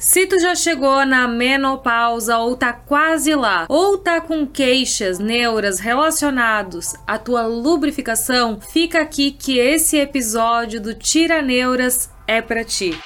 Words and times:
Se 0.00 0.26
tu 0.26 0.40
já 0.40 0.54
chegou 0.54 1.04
na 1.04 1.28
menopausa 1.28 2.38
ou 2.38 2.56
tá 2.56 2.72
quase 2.72 3.34
lá, 3.34 3.66
ou 3.68 3.98
tá 3.98 4.18
com 4.18 4.46
queixas, 4.46 5.18
neuras 5.18 5.78
relacionados 5.78 6.94
à 7.06 7.18
tua 7.18 7.42
lubrificação, 7.42 8.58
fica 8.58 9.02
aqui 9.02 9.30
que 9.30 9.58
esse 9.58 9.98
episódio 9.98 10.80
do 10.80 10.94
Tira 10.94 11.42
Neuras 11.42 12.08
é 12.26 12.40
para 12.40 12.64
ti. 12.64 12.98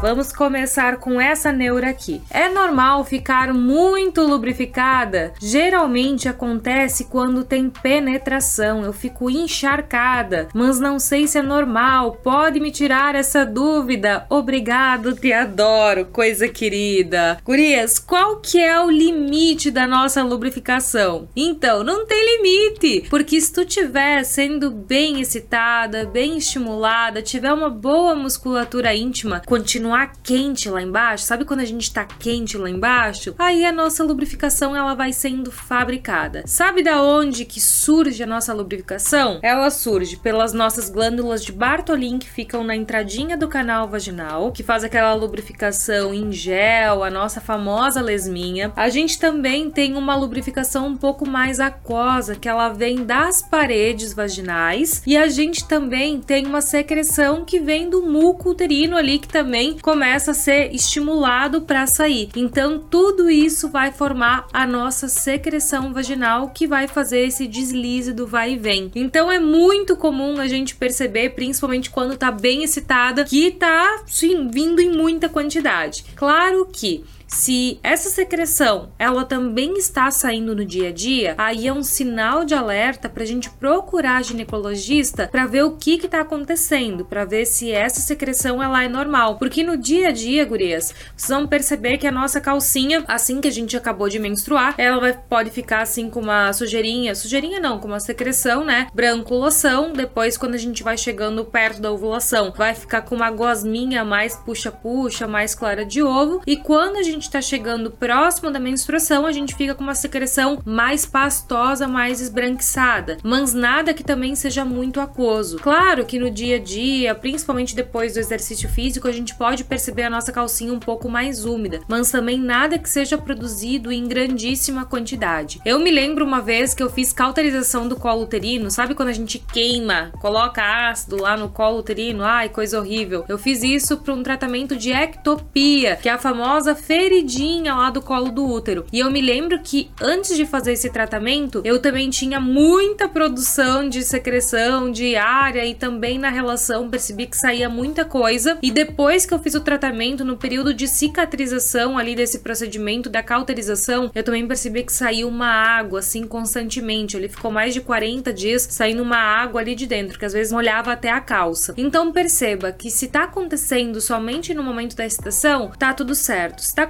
Vamos 0.00 0.32
começar 0.32 0.96
com 0.96 1.20
essa 1.20 1.52
neura 1.52 1.90
aqui. 1.90 2.22
É 2.30 2.48
normal 2.48 3.04
ficar 3.04 3.52
muito 3.52 4.22
lubrificada? 4.22 5.34
Geralmente 5.38 6.26
acontece 6.26 7.04
quando 7.04 7.44
tem 7.44 7.68
penetração. 7.68 8.82
Eu 8.82 8.94
fico 8.94 9.28
encharcada, 9.28 10.48
mas 10.54 10.80
não 10.80 10.98
sei 10.98 11.26
se 11.26 11.36
é 11.36 11.42
normal. 11.42 12.18
Pode 12.22 12.58
me 12.60 12.70
tirar 12.70 13.14
essa 13.14 13.44
dúvida? 13.44 14.24
Obrigado, 14.30 15.14
te 15.14 15.34
adoro, 15.34 16.06
coisa 16.06 16.48
querida. 16.48 17.38
Gurias, 17.44 17.98
qual 17.98 18.36
que 18.36 18.58
é 18.58 18.80
o 18.80 18.90
limite 18.90 19.70
da 19.70 19.86
nossa 19.86 20.22
lubrificação? 20.22 21.28
Então, 21.36 21.84
não 21.84 22.06
tem 22.06 22.38
limite, 22.38 23.06
porque 23.10 23.38
se 23.38 23.52
tu 23.52 23.60
estiver 23.60 24.24
sendo 24.24 24.70
bem 24.70 25.20
excitada, 25.20 26.06
bem 26.06 26.38
estimulada, 26.38 27.20
tiver 27.20 27.52
uma 27.52 27.68
boa 27.68 28.14
musculatura 28.14 28.94
íntima, 28.94 29.42
continua 29.44 29.89
continuar 29.90 30.12
quente 30.22 30.70
lá 30.70 30.80
embaixo, 30.80 31.24
sabe 31.24 31.44
quando 31.44 31.60
a 31.60 31.64
gente 31.64 31.92
tá 31.92 32.04
quente 32.04 32.56
lá 32.56 32.70
embaixo? 32.70 33.34
Aí 33.36 33.64
a 33.64 33.72
nossa 33.72 34.04
lubrificação 34.04 34.76
ela 34.76 34.94
vai 34.94 35.12
sendo 35.12 35.50
fabricada. 35.50 36.44
Sabe 36.46 36.82
da 36.82 37.02
onde 37.02 37.44
que 37.44 37.60
surge 37.60 38.22
a 38.22 38.26
nossa 38.26 38.54
lubrificação? 38.54 39.40
Ela 39.42 39.68
surge 39.68 40.16
pelas 40.16 40.52
nossas 40.52 40.88
glândulas 40.88 41.44
de 41.44 41.50
Bartolin 41.50 42.18
que 42.18 42.30
ficam 42.30 42.62
na 42.62 42.76
entradinha 42.76 43.36
do 43.36 43.48
canal 43.48 43.88
vaginal, 43.88 44.52
que 44.52 44.62
faz 44.62 44.84
aquela 44.84 45.12
lubrificação 45.14 46.14
em 46.14 46.30
gel, 46.30 47.02
a 47.02 47.10
nossa 47.10 47.40
famosa 47.40 48.00
lesminha. 48.00 48.72
A 48.76 48.88
gente 48.88 49.18
também 49.18 49.70
tem 49.70 49.96
uma 49.96 50.14
lubrificação 50.14 50.86
um 50.86 50.96
pouco 50.96 51.28
mais 51.28 51.58
aquosa, 51.58 52.36
que 52.36 52.48
ela 52.48 52.68
vem 52.68 53.04
das 53.04 53.42
paredes 53.42 54.12
vaginais, 54.12 55.02
e 55.04 55.16
a 55.16 55.26
gente 55.26 55.66
também 55.66 56.20
tem 56.20 56.46
uma 56.46 56.60
secreção 56.60 57.44
que 57.44 57.58
vem 57.58 57.90
do 57.90 58.02
muco 58.02 58.50
uterino 58.50 58.96
ali 58.96 59.18
que 59.18 59.28
também 59.28 59.79
começa 59.82 60.32
a 60.32 60.34
ser 60.34 60.74
estimulado 60.74 61.62
para 61.62 61.86
sair. 61.86 62.30
Então, 62.36 62.78
tudo 62.78 63.30
isso 63.30 63.68
vai 63.68 63.92
formar 63.92 64.46
a 64.52 64.66
nossa 64.66 65.08
secreção 65.08 65.92
vaginal 65.92 66.50
que 66.50 66.66
vai 66.66 66.86
fazer 66.86 67.20
esse 67.26 67.46
deslize 67.46 68.12
do 68.12 68.26
vai 68.26 68.52
e 68.52 68.58
vem. 68.58 68.90
Então, 68.94 69.30
é 69.30 69.38
muito 69.38 69.96
comum 69.96 70.40
a 70.40 70.46
gente 70.46 70.76
perceber, 70.76 71.30
principalmente 71.30 71.90
quando 71.90 72.16
tá 72.16 72.30
bem 72.30 72.62
excitada, 72.62 73.24
que 73.24 73.50
tá 73.50 74.02
sim 74.06 74.48
vindo 74.48 74.80
em 74.80 74.90
muita 74.90 75.28
quantidade. 75.28 76.04
Claro 76.14 76.68
que 76.72 77.04
se 77.32 77.78
essa 77.82 78.10
secreção 78.10 78.90
ela 78.98 79.24
também 79.24 79.74
está 79.78 80.10
saindo 80.10 80.54
no 80.54 80.64
dia 80.64 80.88
a 80.88 80.92
dia, 80.92 81.34
aí 81.38 81.66
é 81.66 81.72
um 81.72 81.82
sinal 81.82 82.44
de 82.44 82.54
alerta 82.54 83.08
para 83.08 83.22
a 83.22 83.26
gente 83.26 83.48
procurar 83.50 84.24
ginecologista 84.24 85.28
para 85.28 85.46
ver 85.46 85.62
o 85.64 85.76
que 85.76 85.94
está 85.94 86.20
acontecendo, 86.20 87.04
para 87.04 87.24
ver 87.24 87.46
se 87.46 87.70
essa 87.70 88.00
secreção 88.00 88.62
ela 88.62 88.82
é 88.84 88.88
normal. 88.88 89.38
Porque 89.38 89.62
no 89.62 89.76
dia 89.76 90.08
a 90.08 90.12
dia, 90.12 90.44
gurias, 90.44 90.94
vocês 91.16 91.28
vão 91.28 91.46
perceber 91.46 91.98
que 91.98 92.06
a 92.06 92.12
nossa 92.12 92.40
calcinha, 92.40 93.04
assim 93.06 93.40
que 93.40 93.48
a 93.48 93.52
gente 93.52 93.76
acabou 93.76 94.08
de 94.08 94.18
menstruar, 94.18 94.74
ela 94.76 94.98
vai, 94.98 95.12
pode 95.12 95.50
ficar 95.50 95.82
assim 95.82 96.10
com 96.10 96.20
uma 96.20 96.52
sujeirinha, 96.52 97.14
sujeirinha 97.14 97.60
não, 97.60 97.78
com 97.78 97.86
uma 97.86 98.00
secreção, 98.00 98.64
né? 98.64 98.88
Branco 98.92 99.34
loção. 99.34 99.92
Depois, 99.92 100.36
quando 100.36 100.54
a 100.54 100.58
gente 100.58 100.82
vai 100.82 100.98
chegando 100.98 101.44
perto 101.44 101.80
da 101.80 101.92
ovulação, 101.92 102.52
vai 102.56 102.74
ficar 102.74 103.02
com 103.02 103.14
uma 103.14 103.30
gosminha 103.30 104.04
mais 104.04 104.34
puxa-puxa, 104.34 105.26
mais 105.26 105.54
clara 105.54 105.84
de 105.84 106.02
ovo. 106.02 106.42
E 106.46 106.56
quando 106.56 106.96
a 106.96 107.02
gente 107.02 107.19
gente 107.20 107.26
está 107.26 107.42
chegando 107.42 107.90
próximo 107.90 108.50
da 108.50 108.58
menstruação, 108.58 109.26
a 109.26 109.32
gente 109.32 109.54
fica 109.54 109.74
com 109.74 109.84
uma 109.84 109.94
secreção 109.94 110.58
mais 110.64 111.04
pastosa, 111.04 111.86
mais 111.86 112.18
esbranquiçada, 112.18 113.18
mas 113.22 113.52
nada 113.52 113.92
que 113.92 114.02
também 114.02 114.34
seja 114.34 114.64
muito 114.64 115.02
aquoso. 115.02 115.58
Claro 115.58 116.06
que 116.06 116.18
no 116.18 116.30
dia 116.30 116.56
a 116.56 116.58
dia, 116.58 117.14
principalmente 117.14 117.76
depois 117.76 118.14
do 118.14 118.20
exercício 118.20 118.70
físico, 118.70 119.06
a 119.06 119.12
gente 119.12 119.34
pode 119.34 119.64
perceber 119.64 120.04
a 120.04 120.10
nossa 120.10 120.32
calcinha 120.32 120.72
um 120.72 120.80
pouco 120.80 121.10
mais 121.10 121.44
úmida, 121.44 121.80
mas 121.86 122.10
também 122.10 122.40
nada 122.40 122.78
que 122.78 122.88
seja 122.88 123.18
produzido 123.18 123.92
em 123.92 124.08
grandíssima 124.08 124.86
quantidade. 124.86 125.60
Eu 125.62 125.78
me 125.78 125.90
lembro 125.90 126.24
uma 126.24 126.40
vez 126.40 126.72
que 126.72 126.82
eu 126.82 126.88
fiz 126.88 127.12
cauterização 127.12 127.86
do 127.86 127.96
colo 127.96 128.22
uterino, 128.22 128.70
sabe 128.70 128.94
quando 128.94 129.10
a 129.10 129.12
gente 129.12 129.38
queima, 129.38 130.10
coloca 130.22 130.88
ácido 130.88 131.20
lá 131.20 131.36
no 131.36 131.50
colo 131.50 131.80
uterino? 131.80 132.24
Ai, 132.24 132.48
coisa 132.48 132.80
horrível. 132.80 133.26
Eu 133.28 133.36
fiz 133.36 133.62
isso 133.62 133.98
para 133.98 134.14
um 134.14 134.22
tratamento 134.22 134.74
de 134.74 134.90
ectopia, 134.90 135.96
que 135.96 136.08
é 136.08 136.12
a 136.12 136.18
famosa 136.18 136.74
feridinha 136.74 137.09
feridinha 137.10 137.74
lá 137.74 137.90
do 137.90 138.00
colo 138.00 138.30
do 138.30 138.46
útero. 138.46 138.86
E 138.92 139.00
eu 139.00 139.10
me 139.10 139.20
lembro 139.20 139.58
que 139.58 139.90
antes 140.00 140.36
de 140.36 140.46
fazer 140.46 140.74
esse 140.74 140.88
tratamento, 140.90 141.60
eu 141.64 141.80
também 141.82 142.08
tinha 142.08 142.38
muita 142.38 143.08
produção 143.08 143.88
de 143.88 144.04
secreção 144.04 144.92
diária 144.92 145.66
e 145.66 145.74
também 145.74 146.20
na 146.20 146.30
relação 146.30 146.88
percebi 146.88 147.26
que 147.26 147.36
saía 147.36 147.68
muita 147.68 148.04
coisa. 148.04 148.56
E 148.62 148.70
depois 148.70 149.26
que 149.26 149.34
eu 149.34 149.40
fiz 149.40 149.56
o 149.56 149.60
tratamento, 149.60 150.24
no 150.24 150.36
período 150.36 150.72
de 150.72 150.86
cicatrização 150.86 151.98
ali 151.98 152.14
desse 152.14 152.38
procedimento 152.38 153.10
da 153.10 153.24
cauterização, 153.24 154.12
eu 154.14 154.22
também 154.22 154.46
percebi 154.46 154.84
que 154.84 154.92
saiu 154.92 155.26
uma 155.26 155.50
água 155.50 155.98
assim 155.98 156.22
constantemente. 156.22 157.16
Ele 157.16 157.28
ficou 157.28 157.50
mais 157.50 157.74
de 157.74 157.80
40 157.80 158.32
dias 158.32 158.68
saindo 158.70 159.02
uma 159.02 159.18
água 159.18 159.60
ali 159.60 159.74
de 159.74 159.86
dentro, 159.86 160.16
que 160.16 160.24
às 160.24 160.32
vezes 160.32 160.52
molhava 160.52 160.92
até 160.92 161.10
a 161.10 161.20
calça. 161.20 161.74
Então 161.76 162.12
perceba 162.12 162.70
que 162.70 162.88
se 162.88 163.08
tá 163.08 163.24
acontecendo 163.24 164.00
somente 164.00 164.54
no 164.54 164.62
momento 164.62 164.94
da 164.94 165.04
excitação, 165.04 165.72
tá 165.76 165.92
tudo 165.92 166.14
certo. 166.14 166.62
Se 166.62 166.72
tá 166.72 166.84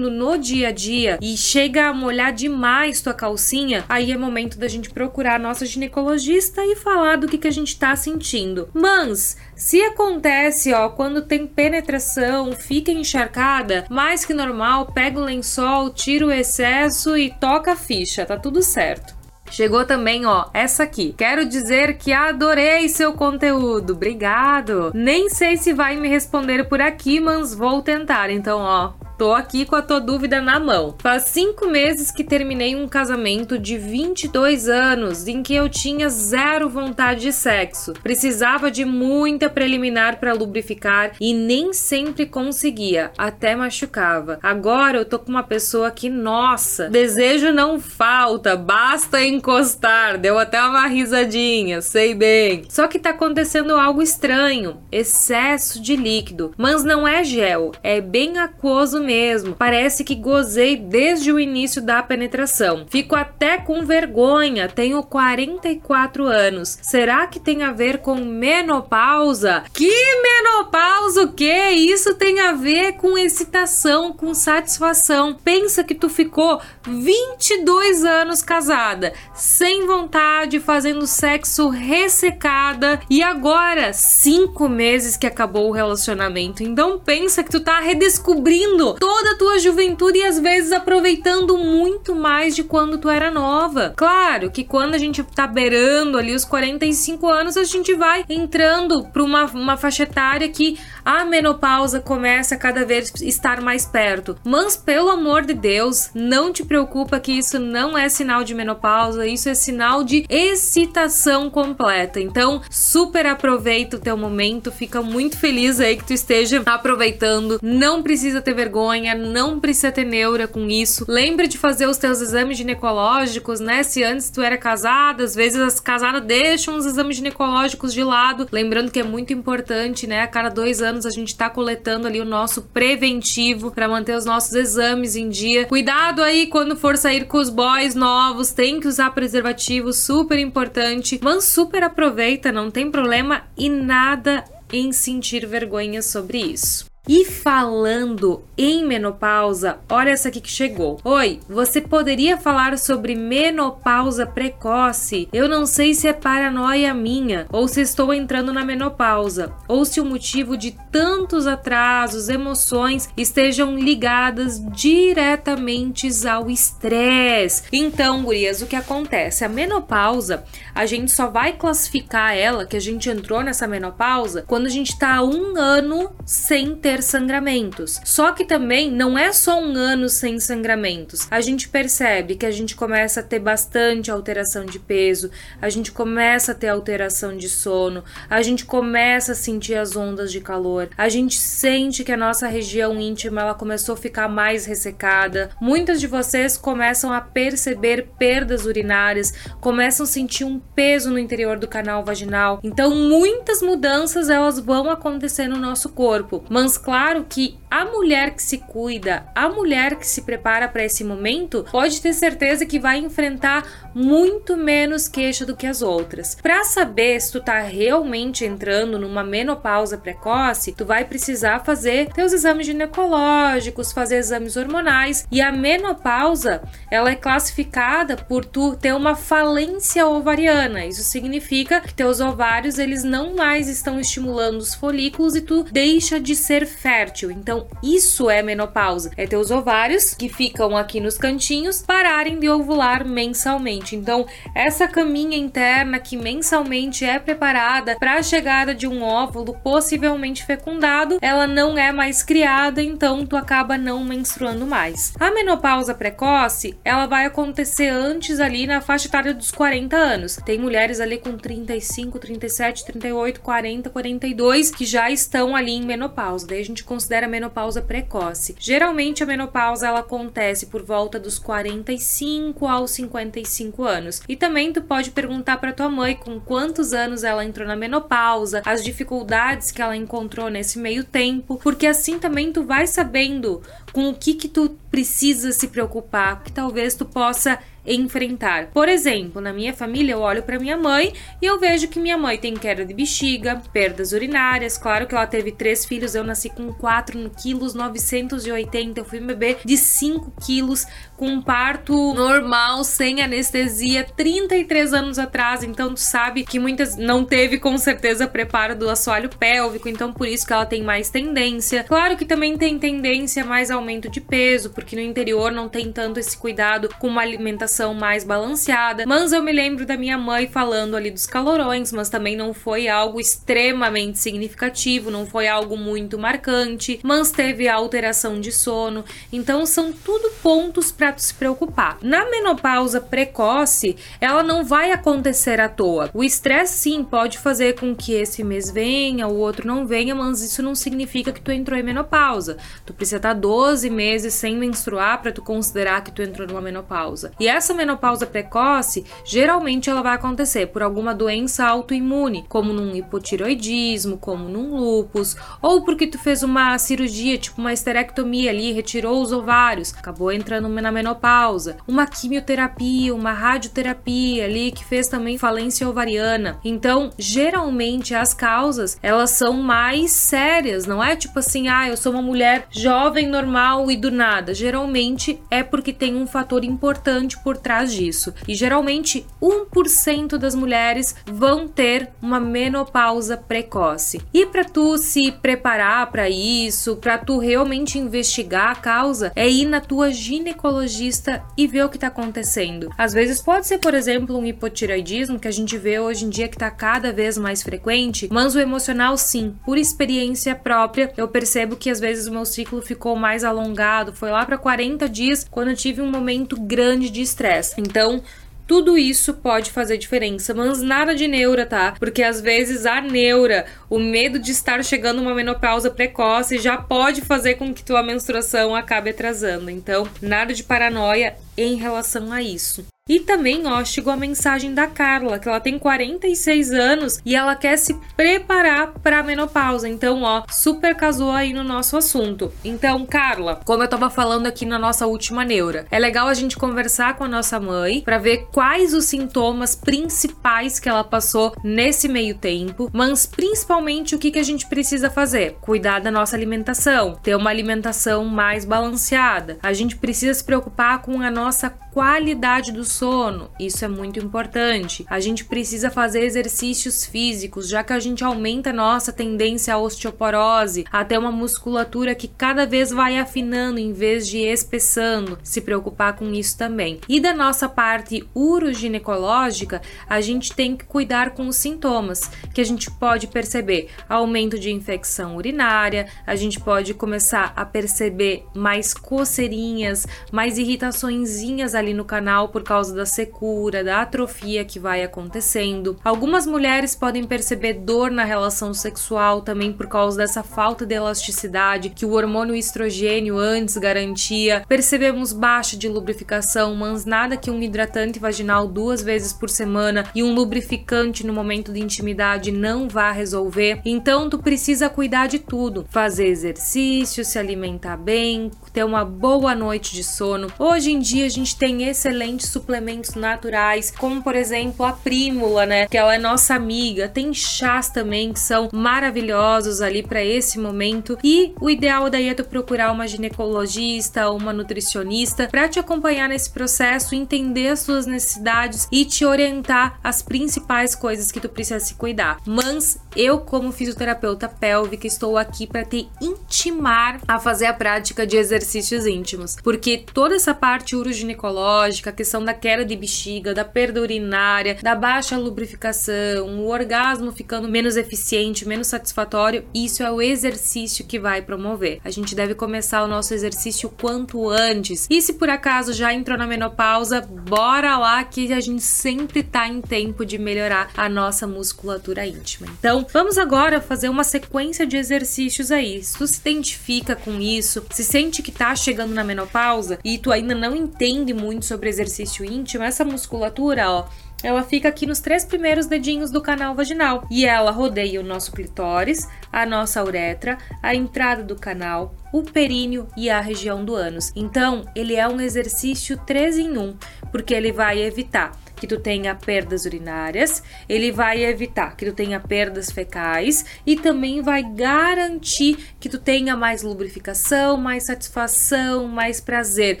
no 0.10 0.38
dia 0.38 0.68
a 0.68 0.72
dia 0.72 1.18
e 1.20 1.36
chega 1.36 1.88
a 1.88 1.94
molhar 1.94 2.32
demais 2.32 3.00
tua 3.00 3.14
calcinha, 3.14 3.84
aí 3.88 4.12
é 4.12 4.16
momento 4.16 4.58
da 4.58 4.68
gente 4.68 4.90
procurar 4.90 5.36
a 5.36 5.38
nossa 5.38 5.66
ginecologista 5.66 6.64
e 6.64 6.76
falar 6.76 7.16
do 7.16 7.28
que, 7.28 7.38
que 7.38 7.48
a 7.48 7.52
gente 7.52 7.78
tá 7.78 7.94
sentindo. 7.96 8.68
Mas, 8.72 9.36
se 9.54 9.82
acontece, 9.82 10.72
ó, 10.72 10.88
quando 10.88 11.22
tem 11.22 11.46
penetração, 11.46 12.52
fica 12.52 12.90
encharcada, 12.90 13.84
mais 13.90 14.24
que 14.24 14.34
normal, 14.34 14.92
pega 14.92 15.20
o 15.20 15.24
lençol, 15.24 15.90
tira 15.90 16.26
o 16.26 16.32
excesso 16.32 17.16
e 17.16 17.30
toca 17.30 17.72
a 17.72 17.76
ficha, 17.76 18.26
tá 18.26 18.36
tudo 18.36 18.62
certo. 18.62 19.22
Chegou 19.52 19.84
também, 19.84 20.24
ó, 20.24 20.46
essa 20.54 20.82
aqui. 20.82 21.14
Quero 21.16 21.44
dizer 21.44 21.98
que 21.98 22.10
adorei 22.10 22.88
seu 22.88 23.12
conteúdo. 23.12 23.92
Obrigado. 23.92 24.90
Nem 24.94 25.28
sei 25.28 25.58
se 25.58 25.74
vai 25.74 25.94
me 25.94 26.08
responder 26.08 26.64
por 26.64 26.80
aqui, 26.80 27.20
mas 27.20 27.54
vou 27.54 27.82
tentar. 27.82 28.30
Então, 28.30 28.60
ó, 28.60 28.92
Tô 29.22 29.32
aqui 29.32 29.64
com 29.64 29.76
a 29.76 29.82
tua 29.82 30.00
dúvida 30.00 30.42
na 30.42 30.58
mão. 30.58 30.96
Faz 30.98 31.26
cinco 31.26 31.68
meses 31.68 32.10
que 32.10 32.24
terminei 32.24 32.74
um 32.74 32.88
casamento 32.88 33.56
de 33.56 33.78
22 33.78 34.68
anos 34.68 35.28
em 35.28 35.44
que 35.44 35.54
eu 35.54 35.68
tinha 35.68 36.08
zero 36.08 36.68
vontade 36.68 37.20
de 37.20 37.32
sexo. 37.32 37.92
Precisava 37.92 38.68
de 38.68 38.84
muita 38.84 39.48
preliminar 39.48 40.18
para 40.18 40.32
lubrificar 40.32 41.12
e 41.20 41.32
nem 41.32 41.72
sempre 41.72 42.26
conseguia, 42.26 43.12
até 43.16 43.54
machucava. 43.54 44.40
Agora 44.42 44.98
eu 44.98 45.04
tô 45.04 45.20
com 45.20 45.30
uma 45.30 45.44
pessoa 45.44 45.92
que, 45.92 46.10
nossa, 46.10 46.88
desejo 46.88 47.52
não 47.52 47.78
falta, 47.78 48.56
basta 48.56 49.22
encostar. 49.22 50.18
Deu 50.18 50.36
até 50.36 50.60
uma 50.60 50.88
risadinha, 50.88 51.80
sei 51.80 52.12
bem. 52.12 52.64
Só 52.68 52.88
que 52.88 52.98
tá 52.98 53.10
acontecendo 53.10 53.76
algo 53.76 54.02
estranho: 54.02 54.82
excesso 54.90 55.80
de 55.80 55.94
líquido. 55.94 56.52
Mas 56.58 56.82
não 56.82 57.06
é 57.06 57.22
gel, 57.22 57.70
é 57.84 58.00
bem 58.00 58.38
aquoso 58.38 58.98
mesmo 58.98 59.11
mesmo. 59.12 59.54
Parece 59.54 60.04
que 60.04 60.14
gozei 60.14 60.74
desde 60.74 61.30
o 61.30 61.38
início 61.38 61.82
da 61.82 62.02
penetração. 62.02 62.86
Fico 62.88 63.14
até 63.14 63.58
com 63.58 63.84
vergonha. 63.84 64.68
Tenho 64.68 65.02
44 65.02 66.24
anos. 66.24 66.78
Será 66.80 67.26
que 67.26 67.38
tem 67.38 67.62
a 67.62 67.72
ver 67.72 67.98
com 67.98 68.14
menopausa? 68.14 69.64
Que 69.74 69.92
menopausa 70.22 71.24
o 71.24 71.32
que? 71.32 71.70
Isso 71.72 72.14
tem 72.14 72.40
a 72.40 72.52
ver 72.52 72.94
com 72.94 73.18
excitação, 73.18 74.14
com 74.14 74.32
satisfação. 74.32 75.34
Pensa 75.34 75.84
que 75.84 75.94
tu 75.94 76.08
ficou 76.08 76.60
22 76.84 78.04
anos 78.04 78.42
casada, 78.42 79.12
sem 79.34 79.86
vontade, 79.86 80.58
fazendo 80.58 81.06
sexo 81.06 81.68
ressecada 81.68 83.00
e 83.10 83.22
agora 83.22 83.92
5 83.92 84.68
meses 84.68 85.16
que 85.16 85.26
acabou 85.26 85.68
o 85.68 85.72
relacionamento. 85.72 86.62
Então 86.62 86.98
pensa 86.98 87.42
que 87.42 87.50
tu 87.50 87.60
tá 87.60 87.78
redescobrindo 87.80 88.91
toda 88.94 89.32
a 89.32 89.36
tua 89.36 89.58
juventude 89.58 90.18
e 90.18 90.24
às 90.24 90.38
vezes 90.38 90.72
aproveitando 90.72 91.56
muito 91.56 92.14
mais 92.14 92.54
de 92.54 92.64
quando 92.64 92.98
tu 92.98 93.08
era 93.08 93.30
nova. 93.30 93.92
Claro 93.96 94.50
que 94.50 94.64
quando 94.64 94.94
a 94.94 94.98
gente 94.98 95.22
tá 95.22 95.46
beirando 95.46 96.18
ali 96.18 96.34
os 96.34 96.44
45 96.44 97.28
anos, 97.28 97.56
a 97.56 97.64
gente 97.64 97.94
vai 97.94 98.24
entrando 98.28 99.04
para 99.08 99.22
uma, 99.22 99.44
uma 99.46 99.76
faixa 99.76 100.02
etária 100.02 100.48
que 100.48 100.78
a 101.04 101.24
menopausa 101.24 102.00
começa 102.00 102.54
a 102.54 102.58
cada 102.58 102.84
vez 102.84 103.12
estar 103.22 103.60
mais 103.60 103.84
perto. 103.86 104.36
Mas 104.44 104.76
pelo 104.76 105.10
amor 105.10 105.42
de 105.42 105.54
Deus, 105.54 106.10
não 106.14 106.52
te 106.52 106.64
preocupa 106.64 107.20
que 107.20 107.32
isso 107.32 107.58
não 107.58 107.96
é 107.96 108.08
sinal 108.08 108.44
de 108.44 108.54
menopausa, 108.54 109.26
isso 109.26 109.48
é 109.48 109.54
sinal 109.54 110.04
de 110.04 110.24
excitação 110.28 111.50
completa. 111.50 112.20
Então, 112.20 112.60
super 112.70 113.26
aproveita 113.26 113.96
o 113.96 114.00
teu 114.00 114.16
momento, 114.16 114.70
fica 114.70 115.02
muito 115.02 115.36
feliz 115.36 115.80
aí 115.80 115.96
que 115.96 116.04
tu 116.04 116.12
esteja 116.12 116.62
aproveitando. 116.66 117.58
Não 117.62 118.02
precisa 118.02 118.40
ter 118.40 118.54
vergonha, 118.54 119.14
não 119.14 119.58
precisa 119.60 119.92
ter 119.92 120.04
neura 120.04 120.46
com 120.46 120.68
isso. 120.68 121.04
Lembre 121.08 121.48
de 121.48 121.58
fazer 121.58 121.86
os 121.86 121.96
teus 121.96 122.20
exames 122.20 122.58
ginecológicos, 122.58 123.60
né? 123.60 123.82
Se 123.82 124.02
antes 124.02 124.30
tu 124.30 124.42
era 124.42 124.56
casada, 124.56 125.24
às 125.24 125.34
vezes 125.34 125.60
as 125.60 125.80
casadas 125.80 126.22
deixam 126.24 126.76
os 126.76 126.86
exames 126.86 127.16
ginecológicos 127.16 127.92
de 127.92 128.04
lado. 128.04 128.48
Lembrando 128.52 128.90
que 128.90 129.00
é 129.00 129.04
muito 129.04 129.32
importante, 129.32 130.06
né? 130.06 130.22
A 130.22 130.26
cada 130.26 130.48
dois 130.48 130.82
anos 130.82 130.91
a 131.06 131.10
gente 131.10 131.34
tá 131.34 131.48
coletando 131.48 132.06
ali 132.06 132.20
o 132.20 132.24
nosso 132.24 132.62
preventivo 132.62 133.70
para 133.70 133.88
manter 133.88 134.16
os 134.16 134.24
nossos 134.24 134.52
exames 134.54 135.16
em 135.16 135.28
dia. 135.28 135.66
Cuidado 135.66 136.22
aí 136.22 136.46
quando 136.46 136.76
for 136.76 136.96
sair 136.96 137.26
com 137.26 137.38
os 137.38 137.48
boys 137.48 137.94
novos, 137.94 138.52
tem 138.52 138.80
que 138.80 138.88
usar 138.88 139.10
preservativo, 139.10 139.92
super 139.92 140.38
importante. 140.38 141.18
Mas 141.22 141.44
super 141.44 141.82
aproveita, 141.82 142.52
não 142.52 142.70
tem 142.70 142.90
problema 142.90 143.44
e 143.56 143.68
nada 143.68 144.44
em 144.72 144.92
sentir 144.92 145.46
vergonha 145.46 146.02
sobre 146.02 146.38
isso. 146.38 146.91
E 147.08 147.24
falando 147.24 148.44
em 148.56 148.86
menopausa, 148.86 149.80
olha 149.90 150.10
essa 150.10 150.28
aqui 150.28 150.40
que 150.40 150.48
chegou. 150.48 151.00
Oi, 151.02 151.40
você 151.48 151.80
poderia 151.80 152.36
falar 152.36 152.78
sobre 152.78 153.16
menopausa 153.16 154.24
precoce? 154.24 155.28
Eu 155.32 155.48
não 155.48 155.66
sei 155.66 155.94
se 155.94 156.06
é 156.06 156.12
paranoia 156.12 156.94
minha 156.94 157.48
ou 157.50 157.66
se 157.66 157.80
estou 157.80 158.14
entrando 158.14 158.52
na 158.52 158.64
menopausa, 158.64 159.52
ou 159.66 159.84
se 159.84 160.00
o 160.00 160.04
motivo 160.04 160.56
de 160.56 160.78
tantos 160.92 161.48
atrasos, 161.48 162.28
emoções 162.28 163.08
estejam 163.16 163.76
ligadas 163.76 164.64
diretamente 164.70 166.08
ao 166.28 166.48
estresse. 166.48 167.64
Então, 167.72 168.22
gurias, 168.22 168.62
o 168.62 168.66
que 168.66 168.76
acontece? 168.76 169.44
A 169.44 169.48
menopausa, 169.48 170.44
a 170.72 170.86
gente 170.86 171.10
só 171.10 171.26
vai 171.26 171.54
classificar 171.54 172.36
ela 172.36 172.64
que 172.64 172.76
a 172.76 172.80
gente 172.80 173.10
entrou 173.10 173.42
nessa 173.42 173.66
menopausa 173.66 174.44
quando 174.46 174.66
a 174.66 174.70
gente 174.70 174.96
tá 174.96 175.20
um 175.20 175.56
ano 175.56 176.12
sem 176.24 176.76
ter 176.76 176.91
ter 176.92 177.02
sangramentos. 177.02 177.98
Só 178.04 178.32
que 178.32 178.44
também 178.44 178.90
não 178.90 179.16
é 179.16 179.32
só 179.32 179.58
um 179.58 179.74
ano 179.74 180.10
sem 180.10 180.38
sangramentos. 180.38 181.26
A 181.30 181.40
gente 181.40 181.70
percebe 181.70 182.36
que 182.36 182.44
a 182.44 182.50
gente 182.50 182.76
começa 182.76 183.20
a 183.20 183.22
ter 183.22 183.38
bastante 183.38 184.10
alteração 184.10 184.66
de 184.66 184.78
peso, 184.78 185.30
a 185.60 185.70
gente 185.70 185.90
começa 185.90 186.52
a 186.52 186.54
ter 186.54 186.68
alteração 186.68 187.34
de 187.34 187.48
sono, 187.48 188.04
a 188.28 188.42
gente 188.42 188.66
começa 188.66 189.32
a 189.32 189.34
sentir 189.34 189.74
as 189.74 189.96
ondas 189.96 190.30
de 190.30 190.40
calor, 190.40 190.90
a 190.98 191.08
gente 191.08 191.38
sente 191.38 192.04
que 192.04 192.12
a 192.12 192.16
nossa 192.16 192.46
região 192.46 193.00
íntima 193.00 193.40
ela 193.40 193.54
começou 193.54 193.94
a 193.94 193.98
ficar 193.98 194.28
mais 194.28 194.66
ressecada. 194.66 195.50
Muitas 195.58 195.98
de 195.98 196.06
vocês 196.06 196.58
começam 196.58 197.10
a 197.10 197.22
perceber 197.22 198.08
perdas 198.18 198.66
urinárias, 198.66 199.32
começam 199.62 200.04
a 200.04 200.08
sentir 200.08 200.44
um 200.44 200.58
peso 200.58 201.10
no 201.10 201.18
interior 201.18 201.58
do 201.58 201.68
canal 201.68 202.04
vaginal. 202.04 202.60
Então, 202.62 202.94
muitas 202.94 203.62
mudanças 203.62 204.28
elas 204.28 204.58
vão 204.58 204.90
acontecer 204.90 205.48
no 205.48 205.56
nosso 205.56 205.88
corpo. 205.88 206.42
Mas 206.50 206.81
claro 206.82 207.26
que 207.28 207.56
a 207.70 207.84
mulher 207.84 208.34
que 208.34 208.42
se 208.42 208.58
cuida, 208.58 209.26
a 209.34 209.48
mulher 209.48 209.96
que 209.96 210.06
se 210.06 210.22
prepara 210.22 210.68
para 210.68 210.84
esse 210.84 211.02
momento, 211.02 211.64
pode 211.70 212.00
ter 212.00 212.12
certeza 212.12 212.66
que 212.66 212.78
vai 212.78 212.98
enfrentar 212.98 213.91
muito 213.94 214.56
menos 214.56 215.08
queixa 215.08 215.44
do 215.44 215.56
que 215.56 215.66
as 215.66 215.82
outras. 215.82 216.36
Para 216.42 216.64
saber 216.64 217.20
se 217.20 217.32
tu 217.32 217.40
tá 217.40 217.60
realmente 217.60 218.44
entrando 218.44 218.98
numa 218.98 219.22
menopausa 219.22 219.98
precoce, 219.98 220.72
tu 220.72 220.84
vai 220.84 221.04
precisar 221.04 221.64
fazer 221.64 222.12
teus 222.12 222.32
exames 222.32 222.66
ginecológicos, 222.66 223.92
fazer 223.92 224.16
exames 224.16 224.56
hormonais 224.56 225.26
e 225.30 225.40
a 225.40 225.52
menopausa, 225.52 226.62
ela 226.90 227.10
é 227.10 227.14
classificada 227.14 228.16
por 228.16 228.44
tu 228.44 228.76
ter 228.76 228.94
uma 228.94 229.14
falência 229.14 230.06
ovariana. 230.06 230.84
Isso 230.86 231.02
significa 231.02 231.80
que 231.80 231.94
teus 231.94 232.20
ovários 232.20 232.78
eles 232.78 233.04
não 233.04 233.34
mais 233.34 233.68
estão 233.68 234.00
estimulando 234.00 234.58
os 234.58 234.74
folículos 234.74 235.36
e 235.36 235.40
tu 235.40 235.64
deixa 235.70 236.18
de 236.18 236.34
ser 236.34 236.66
fértil. 236.66 237.30
Então, 237.30 237.66
isso 237.82 238.30
é 238.30 238.42
menopausa. 238.42 239.10
É 239.16 239.26
teus 239.26 239.50
ovários 239.50 240.14
que 240.14 240.28
ficam 240.28 240.76
aqui 240.76 241.00
nos 241.00 241.18
cantinhos 241.18 241.82
pararem 241.82 242.38
de 242.38 242.48
ovular 242.48 243.06
mensalmente. 243.06 243.81
Então, 243.94 244.26
essa 244.54 244.86
caminha 244.88 245.36
interna 245.36 245.98
que 245.98 246.16
mensalmente 246.16 247.04
é 247.04 247.18
preparada 247.18 247.96
para 247.98 248.14
a 248.14 248.22
chegada 248.22 248.74
de 248.74 248.86
um 248.86 249.02
óvulo 249.02 249.54
possivelmente 249.62 250.44
fecundado, 250.44 251.18
ela 251.20 251.46
não 251.46 251.78
é 251.78 251.92
mais 251.92 252.22
criada, 252.22 252.82
então 252.82 253.24
tu 253.24 253.36
acaba 253.36 253.78
não 253.78 254.04
menstruando 254.04 254.66
mais. 254.66 255.14
A 255.18 255.30
menopausa 255.30 255.94
precoce, 255.94 256.76
ela 256.84 257.06
vai 257.06 257.24
acontecer 257.24 257.88
antes 257.88 258.40
ali 258.40 258.66
na 258.66 258.80
faixa 258.80 259.08
etária 259.08 259.32
dos 259.32 259.50
40 259.50 259.96
anos. 259.96 260.36
Tem 260.44 260.58
mulheres 260.58 261.00
ali 261.00 261.18
com 261.18 261.36
35, 261.36 262.18
37, 262.18 262.84
38, 262.84 263.40
40, 263.40 263.90
42 263.90 264.70
que 264.70 264.84
já 264.84 265.10
estão 265.10 265.54
ali 265.56 265.72
em 265.72 265.82
menopausa. 265.82 266.46
Daí 266.46 266.60
a 266.60 266.64
gente 266.64 266.84
considera 266.84 267.26
a 267.26 267.28
menopausa 267.28 267.80
precoce. 267.80 268.56
Geralmente 268.58 269.22
a 269.22 269.26
menopausa 269.26 269.86
ela 269.86 270.00
acontece 270.00 270.66
por 270.66 270.82
volta 270.82 271.18
dos 271.18 271.38
45 271.38 272.66
aos 272.66 272.90
55 272.90 273.71
anos. 273.80 274.20
E 274.28 274.36
também 274.36 274.72
tu 274.72 274.82
pode 274.82 275.12
perguntar 275.12 275.56
para 275.56 275.72
tua 275.72 275.88
mãe 275.88 276.14
com 276.14 276.38
quantos 276.38 276.92
anos 276.92 277.24
ela 277.24 277.44
entrou 277.44 277.66
na 277.66 277.76
menopausa, 277.76 278.60
as 278.66 278.84
dificuldades 278.84 279.70
que 279.70 279.80
ela 279.80 279.96
encontrou 279.96 280.50
nesse 280.50 280.78
meio 280.78 281.04
tempo, 281.04 281.58
porque 281.62 281.86
assim 281.86 282.18
também 282.18 282.52
tu 282.52 282.64
vai 282.64 282.86
sabendo 282.86 283.62
com 283.92 284.08
o 284.08 284.14
que 284.14 284.34
que 284.34 284.48
tu 284.48 284.76
precisa 284.92 285.50
se 285.52 285.66
preocupar, 285.68 286.44
que 286.44 286.52
talvez 286.52 286.94
tu 286.94 287.06
possa 287.06 287.58
enfrentar. 287.84 288.68
Por 288.68 288.88
exemplo, 288.88 289.40
na 289.40 289.52
minha 289.52 289.72
família 289.72 290.12
eu 290.12 290.20
olho 290.20 290.42
para 290.42 290.58
minha 290.58 290.76
mãe 290.76 291.12
e 291.40 291.46
eu 291.46 291.58
vejo 291.58 291.88
que 291.88 291.98
minha 291.98 292.16
mãe 292.16 292.38
tem 292.38 292.54
queda 292.54 292.84
de 292.84 292.94
bexiga, 292.94 293.60
perdas 293.72 294.12
urinárias. 294.12 294.78
Claro 294.78 295.06
que 295.06 295.14
ela 295.14 295.26
teve 295.26 295.50
três 295.50 295.84
filhos, 295.84 296.14
eu 296.14 296.22
nasci 296.22 296.48
com 296.48 296.72
4 296.72 297.30
quilos 297.42 297.74
980, 297.74 299.00
eu 299.00 299.04
fui 299.04 299.20
um 299.20 299.26
bebê 299.26 299.56
de 299.64 299.76
5 299.76 300.32
quilos 300.44 300.86
com 301.16 301.26
um 301.26 301.42
parto 301.42 302.14
normal, 302.14 302.84
sem 302.84 303.20
anestesia, 303.22 304.04
33 304.04 304.92
anos 304.94 305.18
atrás. 305.18 305.62
Então 305.64 305.94
tu 305.94 306.00
sabe 306.00 306.44
que 306.44 306.58
muitas 306.58 306.96
não 306.96 307.24
teve 307.24 307.58
com 307.58 307.76
certeza 307.78 308.28
preparo 308.28 308.76
do 308.76 308.88
assoalho 308.88 309.28
pélvico, 309.28 309.88
então 309.88 310.12
por 310.12 310.28
isso 310.28 310.46
que 310.46 310.52
ela 310.52 310.66
tem 310.66 310.82
mais 310.82 311.10
tendência. 311.10 311.82
Claro 311.84 312.16
que 312.16 312.24
também 312.24 312.56
tem 312.56 312.78
tendência 312.78 313.44
mais 313.44 313.70
aumento 313.70 314.08
de 314.08 314.20
peso, 314.20 314.70
porque 314.82 314.96
no 314.96 315.02
interior 315.02 315.52
não 315.52 315.68
tem 315.68 315.92
tanto 315.92 316.18
esse 316.18 316.36
cuidado 316.36 316.88
com 316.98 317.06
uma 317.06 317.22
alimentação 317.22 317.94
mais 317.94 318.24
balanceada. 318.24 319.06
Mas 319.06 319.32
eu 319.32 319.40
me 319.40 319.52
lembro 319.52 319.86
da 319.86 319.96
minha 319.96 320.18
mãe 320.18 320.48
falando 320.48 320.96
ali 320.96 321.08
dos 321.08 321.24
calorões, 321.24 321.92
mas 321.92 322.08
também 322.08 322.36
não 322.36 322.52
foi 322.52 322.88
algo 322.88 323.20
extremamente 323.20 324.18
significativo, 324.18 325.08
não 325.08 325.24
foi 325.24 325.46
algo 325.46 325.76
muito 325.76 326.18
marcante, 326.18 326.98
mas 327.04 327.30
teve 327.30 327.68
alteração 327.68 328.40
de 328.40 328.50
sono. 328.50 329.04
Então 329.32 329.64
são 329.64 329.92
tudo 329.92 330.30
pontos 330.42 330.90
para 330.90 331.16
se 331.16 331.32
preocupar. 331.32 331.98
Na 332.02 332.28
menopausa 332.28 333.00
precoce, 333.00 333.96
ela 334.20 334.42
não 334.42 334.64
vai 334.64 334.90
acontecer 334.90 335.60
à 335.60 335.68
toa. 335.68 336.10
O 336.12 336.24
estresse 336.24 336.80
sim 336.80 337.04
pode 337.04 337.38
fazer 337.38 337.78
com 337.78 337.94
que 337.94 338.14
esse 338.14 338.42
mês 338.42 338.68
venha, 338.68 339.28
o 339.28 339.38
outro 339.38 339.64
não 339.64 339.86
venha, 339.86 340.12
mas 340.12 340.42
isso 340.42 340.60
não 340.60 340.74
significa 340.74 341.30
que 341.30 341.40
tu 341.40 341.52
entrou 341.52 341.78
em 341.78 341.84
menopausa. 341.84 342.56
Tu 342.84 342.92
precisa 342.92 343.18
estar 343.18 343.32
12 343.32 343.88
meses 343.88 344.34
sem 344.34 344.58
menstruar 344.72 345.20
para 345.20 345.30
tu 345.30 345.42
considerar 345.42 346.02
que 346.02 346.10
tu 346.10 346.22
entrou 346.22 346.48
numa 346.48 346.62
menopausa. 346.62 347.32
E 347.38 347.46
essa 347.46 347.74
menopausa 347.74 348.26
precoce, 348.26 349.04
geralmente 349.24 349.90
ela 349.90 350.02
vai 350.02 350.14
acontecer 350.14 350.68
por 350.68 350.82
alguma 350.82 351.14
doença 351.14 351.66
autoimune, 351.66 352.46
como 352.48 352.72
num 352.72 352.96
hipotiroidismo, 352.96 354.16
como 354.16 354.48
num 354.48 354.74
lúpus, 354.74 355.36
ou 355.60 355.84
porque 355.84 356.06
tu 356.06 356.18
fez 356.18 356.42
uma 356.42 356.78
cirurgia, 356.78 357.36
tipo 357.36 357.60
uma 357.60 357.72
esterectomia 357.72 358.50
ali, 358.50 358.72
retirou 358.72 359.20
os 359.20 359.30
ovários, 359.30 359.94
acabou 359.96 360.32
entrando 360.32 360.68
na 360.68 360.90
menopausa 360.90 361.76
uma 361.86 362.06
quimioterapia, 362.06 363.14
uma 363.14 363.32
radioterapia 363.32 364.46
ali 364.46 364.72
que 364.72 364.84
fez 364.84 365.06
também 365.06 365.36
falência 365.36 365.88
ovariana. 365.88 366.58
Então, 366.64 367.10
geralmente 367.18 368.14
as 368.14 368.32
causas, 368.32 368.98
elas 369.02 369.30
são 369.30 369.52
mais 369.52 370.12
sérias, 370.12 370.86
não 370.86 371.04
é 371.04 371.14
tipo 371.14 371.38
assim, 371.38 371.68
ah, 371.68 371.88
eu 371.88 371.96
sou 371.96 372.12
uma 372.12 372.22
mulher 372.22 372.66
jovem, 372.70 373.26
normal 373.26 373.90
e 373.90 373.96
do 373.96 374.10
nada. 374.10 374.54
Geralmente 374.62 375.42
é 375.50 375.60
porque 375.60 375.92
tem 375.92 376.14
um 376.14 376.24
fator 376.24 376.62
importante 376.62 377.36
por 377.42 377.56
trás 377.56 377.92
disso. 377.92 378.32
E 378.46 378.54
geralmente 378.54 379.26
1% 379.42 380.38
das 380.38 380.54
mulheres 380.54 381.16
vão 381.26 381.66
ter 381.66 382.10
uma 382.22 382.38
menopausa 382.38 383.36
precoce. 383.36 384.20
E 384.32 384.46
para 384.46 384.64
tu 384.64 384.96
se 384.98 385.32
preparar 385.32 386.12
para 386.12 386.30
isso, 386.30 386.94
para 386.94 387.18
tu 387.18 387.38
realmente 387.38 387.98
investigar 387.98 388.70
a 388.70 388.76
causa, 388.76 389.32
é 389.34 389.50
ir 389.50 389.66
na 389.66 389.80
tua 389.80 390.12
ginecologista 390.12 391.42
e 391.58 391.66
ver 391.66 391.84
o 391.84 391.88
que 391.88 391.96
está 391.96 392.06
acontecendo. 392.06 392.88
Às 392.96 393.12
vezes 393.12 393.42
pode 393.42 393.66
ser, 393.66 393.78
por 393.78 393.94
exemplo, 393.94 394.38
um 394.38 394.46
hipotireoidismo 394.46 395.40
que 395.40 395.48
a 395.48 395.52
gente 395.52 395.76
vê 395.76 395.98
hoje 395.98 396.24
em 396.24 396.30
dia 396.30 396.46
que 396.46 396.54
está 396.54 396.70
cada 396.70 397.12
vez 397.12 397.36
mais 397.36 397.64
frequente, 397.64 398.28
mas 398.30 398.54
o 398.54 398.60
emocional 398.60 399.16
sim, 399.16 399.56
por 399.64 399.76
experiência 399.76 400.54
própria, 400.54 401.12
eu 401.16 401.26
percebo 401.26 401.74
que 401.74 401.90
às 401.90 401.98
vezes 401.98 402.28
o 402.28 402.32
meu 402.32 402.44
ciclo 402.44 402.80
ficou 402.80 403.16
mais 403.16 403.42
alongado, 403.42 404.12
foi 404.12 404.30
lá 404.30 404.46
para 404.52 404.58
40 404.58 405.08
dias 405.08 405.46
quando 405.50 405.68
eu 405.68 405.76
tive 405.76 406.02
um 406.02 406.10
momento 406.10 406.60
grande 406.60 407.08
de 407.08 407.22
estresse. 407.22 407.74
Então, 407.78 408.22
tudo 408.66 408.98
isso 408.98 409.32
pode 409.32 409.70
fazer 409.70 409.96
diferença, 409.96 410.52
mas 410.52 410.82
nada 410.82 411.14
de 411.14 411.26
neura, 411.26 411.64
tá? 411.64 411.94
Porque 411.98 412.22
às 412.22 412.38
vezes 412.38 412.84
a 412.84 413.00
neura, 413.00 413.64
o 413.88 413.98
medo 413.98 414.38
de 414.38 414.50
estar 414.50 414.84
chegando 414.84 415.22
uma 415.22 415.34
menopausa 415.34 415.90
precoce 415.90 416.58
já 416.58 416.76
pode 416.76 417.22
fazer 417.22 417.54
com 417.54 417.72
que 417.72 417.82
tua 417.82 418.02
menstruação 418.02 418.74
acabe 418.74 419.10
atrasando. 419.10 419.70
Então, 419.70 420.06
nada 420.20 420.52
de 420.52 420.62
paranoia 420.62 421.34
em 421.56 421.76
relação 421.76 422.30
a 422.30 422.42
isso. 422.42 422.84
E 423.08 423.18
também, 423.18 423.66
ó, 423.66 423.84
chegou 423.84 424.12
a 424.12 424.16
mensagem 424.16 424.72
da 424.72 424.86
Carla, 424.86 425.36
que 425.36 425.48
ela 425.48 425.58
tem 425.58 425.76
46 425.76 426.70
anos 426.70 427.20
e 427.24 427.34
ela 427.34 427.56
quer 427.56 427.76
se 427.76 427.94
preparar 428.16 428.92
para 429.02 429.18
a 429.18 429.22
menopausa. 429.24 429.88
Então, 429.88 430.22
ó, 430.22 430.44
super 430.48 430.94
casou 430.94 431.32
aí 431.32 431.52
no 431.52 431.64
nosso 431.64 431.96
assunto. 431.96 432.52
Então, 432.64 433.04
Carla, 433.04 433.60
como 433.64 433.82
eu 433.82 433.88
tava 433.88 434.08
falando 434.08 434.46
aqui 434.46 434.64
na 434.64 434.78
nossa 434.78 435.04
última 435.04 435.44
neura, 435.44 435.84
é 435.90 435.98
legal 435.98 436.28
a 436.28 436.34
gente 436.34 436.56
conversar 436.56 437.16
com 437.16 437.24
a 437.24 437.28
nossa 437.28 437.58
mãe 437.58 438.02
para 438.02 438.18
ver 438.18 438.46
quais 438.52 438.94
os 438.94 439.06
sintomas 439.06 439.74
principais 439.74 440.78
que 440.78 440.88
ela 440.88 441.02
passou 441.02 441.56
nesse 441.64 442.06
meio 442.06 442.36
tempo, 442.36 442.88
mas 442.92 443.26
principalmente 443.26 444.14
o 444.14 444.18
que, 444.18 444.30
que 444.30 444.38
a 444.38 444.44
gente 444.44 444.68
precisa 444.68 445.10
fazer? 445.10 445.56
Cuidar 445.60 445.98
da 445.98 446.10
nossa 446.12 446.36
alimentação, 446.36 447.16
ter 447.16 447.34
uma 447.34 447.50
alimentação 447.50 448.26
mais 448.26 448.64
balanceada. 448.64 449.58
A 449.60 449.72
gente 449.72 449.96
precisa 449.96 450.34
se 450.34 450.44
preocupar 450.44 451.02
com 451.02 451.20
a 451.20 451.32
nossa 451.32 451.68
qualidade 451.68 452.70
do 452.70 452.91
sono, 452.92 453.50
isso 453.58 453.84
é 453.84 453.88
muito 453.88 454.18
importante. 454.18 455.06
A 455.08 455.18
gente 455.18 455.44
precisa 455.44 455.90
fazer 455.90 456.20
exercícios 456.20 457.04
físicos, 457.04 457.68
já 457.68 457.82
que 457.82 457.92
a 457.92 457.98
gente 457.98 458.22
aumenta 458.22 458.70
a 458.70 458.72
nossa 458.72 459.12
tendência 459.12 459.74
à 459.74 459.78
osteoporose, 459.78 460.84
até 460.92 461.18
uma 461.18 461.32
musculatura 461.32 462.14
que 462.14 462.28
cada 462.28 462.66
vez 462.66 462.90
vai 462.90 463.18
afinando 463.18 463.78
em 463.78 463.92
vez 463.92 464.28
de 464.28 464.38
espessando. 464.38 465.38
Se 465.42 465.60
preocupar 465.60 466.16
com 466.16 466.32
isso 466.32 466.56
também. 466.58 467.00
E 467.08 467.18
da 467.18 467.32
nossa 467.34 467.68
parte 467.68 468.28
uroginecológica, 468.34 469.80
a 470.08 470.20
gente 470.20 470.52
tem 470.54 470.76
que 470.76 470.84
cuidar 470.84 471.30
com 471.30 471.48
os 471.48 471.56
sintomas, 471.56 472.30
que 472.52 472.60
a 472.60 472.64
gente 472.64 472.90
pode 472.90 473.26
perceber 473.26 473.88
aumento 474.08 474.58
de 474.58 474.70
infecção 474.70 475.36
urinária, 475.36 476.06
a 476.26 476.36
gente 476.36 476.60
pode 476.60 476.92
começar 476.94 477.52
a 477.56 477.64
perceber 477.64 478.44
mais 478.54 478.92
coceirinhas, 478.92 480.06
mais 480.30 480.58
irritaçõezinhas 480.58 481.74
ali 481.74 481.94
no 481.94 482.04
canal 482.04 482.48
por 482.48 482.62
causa 482.82 482.96
da 482.96 483.06
secura, 483.06 483.84
da 483.84 484.02
atrofia 484.02 484.64
que 484.64 484.80
vai 484.80 485.04
acontecendo. 485.04 485.96
Algumas 486.02 486.48
mulheres 486.48 486.96
podem 486.96 487.22
perceber 487.22 487.74
dor 487.74 488.10
na 488.10 488.24
relação 488.24 488.74
sexual 488.74 489.40
também 489.40 489.72
por 489.72 489.86
causa 489.86 490.16
dessa 490.16 490.42
falta 490.42 490.84
de 490.84 490.92
elasticidade 490.92 491.90
que 491.90 492.04
o 492.04 492.10
hormônio 492.10 492.56
estrogênio 492.56 493.38
antes 493.38 493.76
garantia. 493.76 494.64
Percebemos 494.66 495.32
baixa 495.32 495.76
de 495.76 495.88
lubrificação, 495.88 496.74
mas 496.74 497.04
nada 497.04 497.36
que 497.36 497.52
um 497.52 497.62
hidratante 497.62 498.18
vaginal 498.18 498.66
duas 498.66 499.00
vezes 499.00 499.32
por 499.32 499.48
semana 499.48 500.04
e 500.12 500.24
um 500.24 500.34
lubrificante 500.34 501.24
no 501.24 501.32
momento 501.32 501.72
de 501.72 501.78
intimidade 501.78 502.50
não 502.50 502.88
vá 502.88 503.12
resolver. 503.12 503.80
Então 503.84 504.28
tu 504.28 504.40
precisa 504.40 504.90
cuidar 504.90 505.28
de 505.28 505.38
tudo, 505.38 505.86
fazer 505.88 506.26
exercício, 506.26 507.24
se 507.24 507.38
alimentar 507.38 507.96
bem, 507.96 508.50
ter 508.72 508.84
uma 508.84 509.04
boa 509.04 509.54
noite 509.54 509.94
de 509.94 510.02
sono. 510.02 510.48
Hoje 510.58 510.90
em 510.90 510.98
dia 510.98 511.26
a 511.26 511.28
gente 511.28 511.56
tem 511.56 511.84
excelentes 511.84 512.48
suplementos 512.48 512.71
naturais, 513.14 513.90
como 513.90 514.22
por 514.22 514.34
exemplo 514.34 514.84
a 514.84 514.92
Prímula, 514.92 515.66
né? 515.66 515.86
Que 515.86 515.96
ela 515.96 516.14
é 516.14 516.18
nossa 516.18 516.54
amiga. 516.54 517.08
Tem 517.08 517.32
chás 517.34 517.88
também 517.88 518.32
que 518.32 518.40
são 518.40 518.68
maravilhosos 518.72 519.80
ali 519.80 520.02
para 520.02 520.22
esse 520.22 520.58
momento. 520.58 521.18
E 521.22 521.54
o 521.60 521.68
ideal 521.68 522.08
daí 522.08 522.28
é 522.28 522.34
tu 522.34 522.44
procurar 522.44 522.92
uma 522.92 523.06
ginecologista 523.06 524.28
ou 524.28 524.36
uma 524.36 524.52
nutricionista 524.52 525.48
para 525.50 525.68
te 525.68 525.78
acompanhar 525.78 526.28
nesse 526.28 526.50
processo, 526.50 527.14
entender 527.14 527.68
as 527.68 527.80
suas 527.80 528.06
necessidades 528.06 528.88
e 528.90 529.04
te 529.04 529.24
orientar 529.24 529.98
as 530.02 530.22
principais 530.22 530.94
coisas 530.94 531.30
que 531.30 531.40
tu 531.40 531.48
precisa 531.48 531.80
se 531.80 531.94
cuidar. 531.94 532.38
Mas 532.46 532.98
eu, 533.16 533.38
como 533.38 533.72
fisioterapeuta 533.72 534.48
pélvica, 534.48 535.06
estou 535.06 535.36
aqui 535.36 535.66
para 535.66 535.84
te 535.84 536.08
intimar 536.52 537.18
a 537.26 537.40
fazer 537.40 537.64
a 537.64 537.72
prática 537.72 538.26
de 538.26 538.36
exercícios 538.36 539.06
íntimos, 539.06 539.56
porque 539.62 540.04
toda 540.12 540.34
essa 540.34 540.52
parte 540.52 540.94
uroginecológica, 540.94 542.10
a 542.10 542.12
questão 542.12 542.44
da 542.44 542.52
queda 542.52 542.84
de 542.84 542.94
bexiga, 542.94 543.54
da 543.54 543.64
perda 543.64 544.02
urinária, 544.02 544.76
da 544.82 544.94
baixa 544.94 545.38
lubrificação, 545.38 546.60
o 546.60 546.68
orgasmo 546.68 547.32
ficando 547.32 547.68
menos 547.68 547.96
eficiente, 547.96 548.68
menos 548.68 548.88
satisfatório, 548.88 549.64
isso 549.74 550.02
é 550.02 550.10
o 550.10 550.20
exercício 550.20 551.06
que 551.06 551.18
vai 551.18 551.40
promover. 551.40 552.00
A 552.04 552.10
gente 552.10 552.34
deve 552.34 552.54
começar 552.54 553.02
o 553.02 553.08
nosso 553.08 553.32
exercício 553.32 553.88
quanto 553.88 554.50
antes. 554.50 555.06
E 555.08 555.22
se 555.22 555.34
por 555.34 555.48
acaso 555.48 555.94
já 555.94 556.12
entrou 556.12 556.36
na 556.36 556.46
menopausa, 556.46 557.22
bora 557.22 557.96
lá 557.96 558.22
que 558.24 558.52
a 558.52 558.60
gente 558.60 558.82
sempre 558.82 559.42
tá 559.42 559.66
em 559.66 559.80
tempo 559.80 560.26
de 560.26 560.36
melhorar 560.36 560.90
a 560.96 561.08
nossa 561.08 561.46
musculatura 561.46 562.26
íntima. 562.26 562.66
Então, 562.78 563.06
vamos 563.10 563.38
agora 563.38 563.80
fazer 563.80 564.10
uma 564.10 564.24
sequência 564.24 564.86
de 564.86 564.96
exercícios 564.96 565.70
aí. 565.70 566.02
Se 566.02 566.18
se 566.42 566.50
identifica 566.50 567.14
com 567.14 567.40
isso, 567.40 567.86
se 567.90 568.04
sente 568.04 568.42
que 568.42 568.50
tá 568.50 568.74
chegando 568.74 569.14
na 569.14 569.22
menopausa 569.22 569.98
e 570.04 570.18
tu 570.18 570.32
ainda 570.32 570.54
não 570.54 570.74
entende 570.74 571.32
muito 571.32 571.64
sobre 571.64 571.88
exercício 571.88 572.44
íntimo, 572.44 572.82
essa 572.82 573.04
musculatura, 573.04 573.88
ó, 573.88 574.08
ela 574.42 574.64
fica 574.64 574.88
aqui 574.88 575.06
nos 575.06 575.20
três 575.20 575.44
primeiros 575.44 575.86
dedinhos 575.86 576.32
do 576.32 576.42
canal 576.42 576.74
vaginal 576.74 577.24
e 577.30 577.46
ela 577.46 577.70
rodeia 577.70 578.20
o 578.20 578.24
nosso 578.24 578.50
clitóris, 578.50 579.28
a 579.52 579.64
nossa 579.64 580.02
uretra, 580.02 580.58
a 580.82 580.94
entrada 580.94 581.44
do 581.44 581.54
canal, 581.54 582.16
o 582.32 582.42
períneo 582.42 583.06
e 583.16 583.30
a 583.30 583.40
região 583.40 583.84
do 583.84 583.94
ânus. 583.94 584.32
Então, 584.34 584.84
ele 584.96 585.14
é 585.14 585.28
um 585.28 585.40
exercício 585.40 586.16
3 586.26 586.58
em 586.58 586.76
1, 586.76 586.96
porque 587.30 587.54
ele 587.54 587.70
vai 587.70 588.02
evitar 588.02 588.50
que 588.82 588.86
tu 588.88 588.98
tenha 588.98 589.32
perdas 589.32 589.84
urinárias, 589.84 590.60
ele 590.88 591.12
vai 591.12 591.44
evitar 591.44 591.96
que 591.96 592.04
tu 592.04 592.12
tenha 592.12 592.40
perdas 592.40 592.90
fecais 592.90 593.64
e 593.86 593.94
também 593.94 594.42
vai 594.42 594.60
garantir 594.64 595.94
que 596.00 596.08
tu 596.08 596.18
tenha 596.18 596.56
mais 596.56 596.82
lubrificação, 596.82 597.76
mais 597.76 598.06
satisfação, 598.06 599.06
mais 599.06 599.40
prazer, 599.40 600.00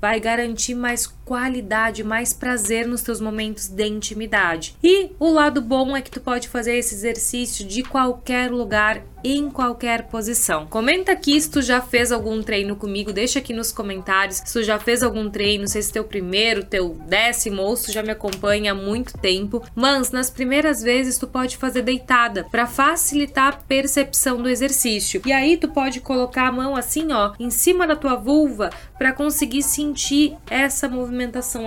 vai 0.00 0.20
garantir 0.20 0.76
mais 0.76 1.08
qualidade, 1.28 2.02
mais 2.02 2.32
prazer 2.32 2.86
nos 2.86 3.02
teus 3.02 3.20
momentos 3.20 3.68
de 3.68 3.86
intimidade. 3.86 4.74
E 4.82 5.10
o 5.20 5.30
lado 5.30 5.60
bom 5.60 5.94
é 5.94 6.00
que 6.00 6.10
tu 6.10 6.22
pode 6.22 6.48
fazer 6.48 6.78
esse 6.78 6.94
exercício 6.94 7.66
de 7.66 7.82
qualquer 7.82 8.50
lugar, 8.50 9.02
em 9.22 9.50
qualquer 9.50 10.04
posição. 10.04 10.64
Comenta 10.66 11.12
aqui 11.12 11.38
se 11.38 11.50
tu 11.50 11.60
já 11.60 11.82
fez 11.82 12.12
algum 12.12 12.40
treino 12.42 12.76
comigo, 12.76 13.12
deixa 13.12 13.40
aqui 13.40 13.52
nos 13.52 13.72
comentários 13.72 14.38
se 14.38 14.52
tu 14.52 14.62
já 14.62 14.78
fez 14.78 15.02
algum 15.02 15.28
treino, 15.28 15.62
não 15.62 15.68
sei 15.68 15.82
se 15.82 15.92
teu 15.92 16.04
primeiro, 16.04 16.64
teu 16.64 16.96
décimo 17.06 17.60
ou 17.60 17.76
se 17.76 17.86
tu 17.86 17.92
já 17.92 18.02
me 18.02 18.12
acompanha 18.12 18.72
há 18.72 18.74
muito 18.74 19.18
tempo, 19.18 19.62
mas 19.74 20.10
nas 20.10 20.30
primeiras 20.30 20.80
vezes 20.80 21.18
tu 21.18 21.26
pode 21.26 21.56
fazer 21.56 21.82
deitada 21.82 22.46
para 22.50 22.66
facilitar 22.66 23.48
a 23.48 23.56
percepção 23.56 24.40
do 24.40 24.48
exercício. 24.48 25.20
E 25.26 25.32
aí 25.32 25.56
tu 25.56 25.68
pode 25.68 26.00
colocar 26.00 26.46
a 26.46 26.52
mão 26.52 26.74
assim, 26.76 27.12
ó, 27.12 27.32
em 27.38 27.50
cima 27.50 27.86
da 27.86 27.96
tua 27.96 28.14
vulva 28.14 28.70
para 28.96 29.12
conseguir 29.12 29.62
sentir 29.62 30.36
essa 30.48 30.88
movimentação 30.88 31.17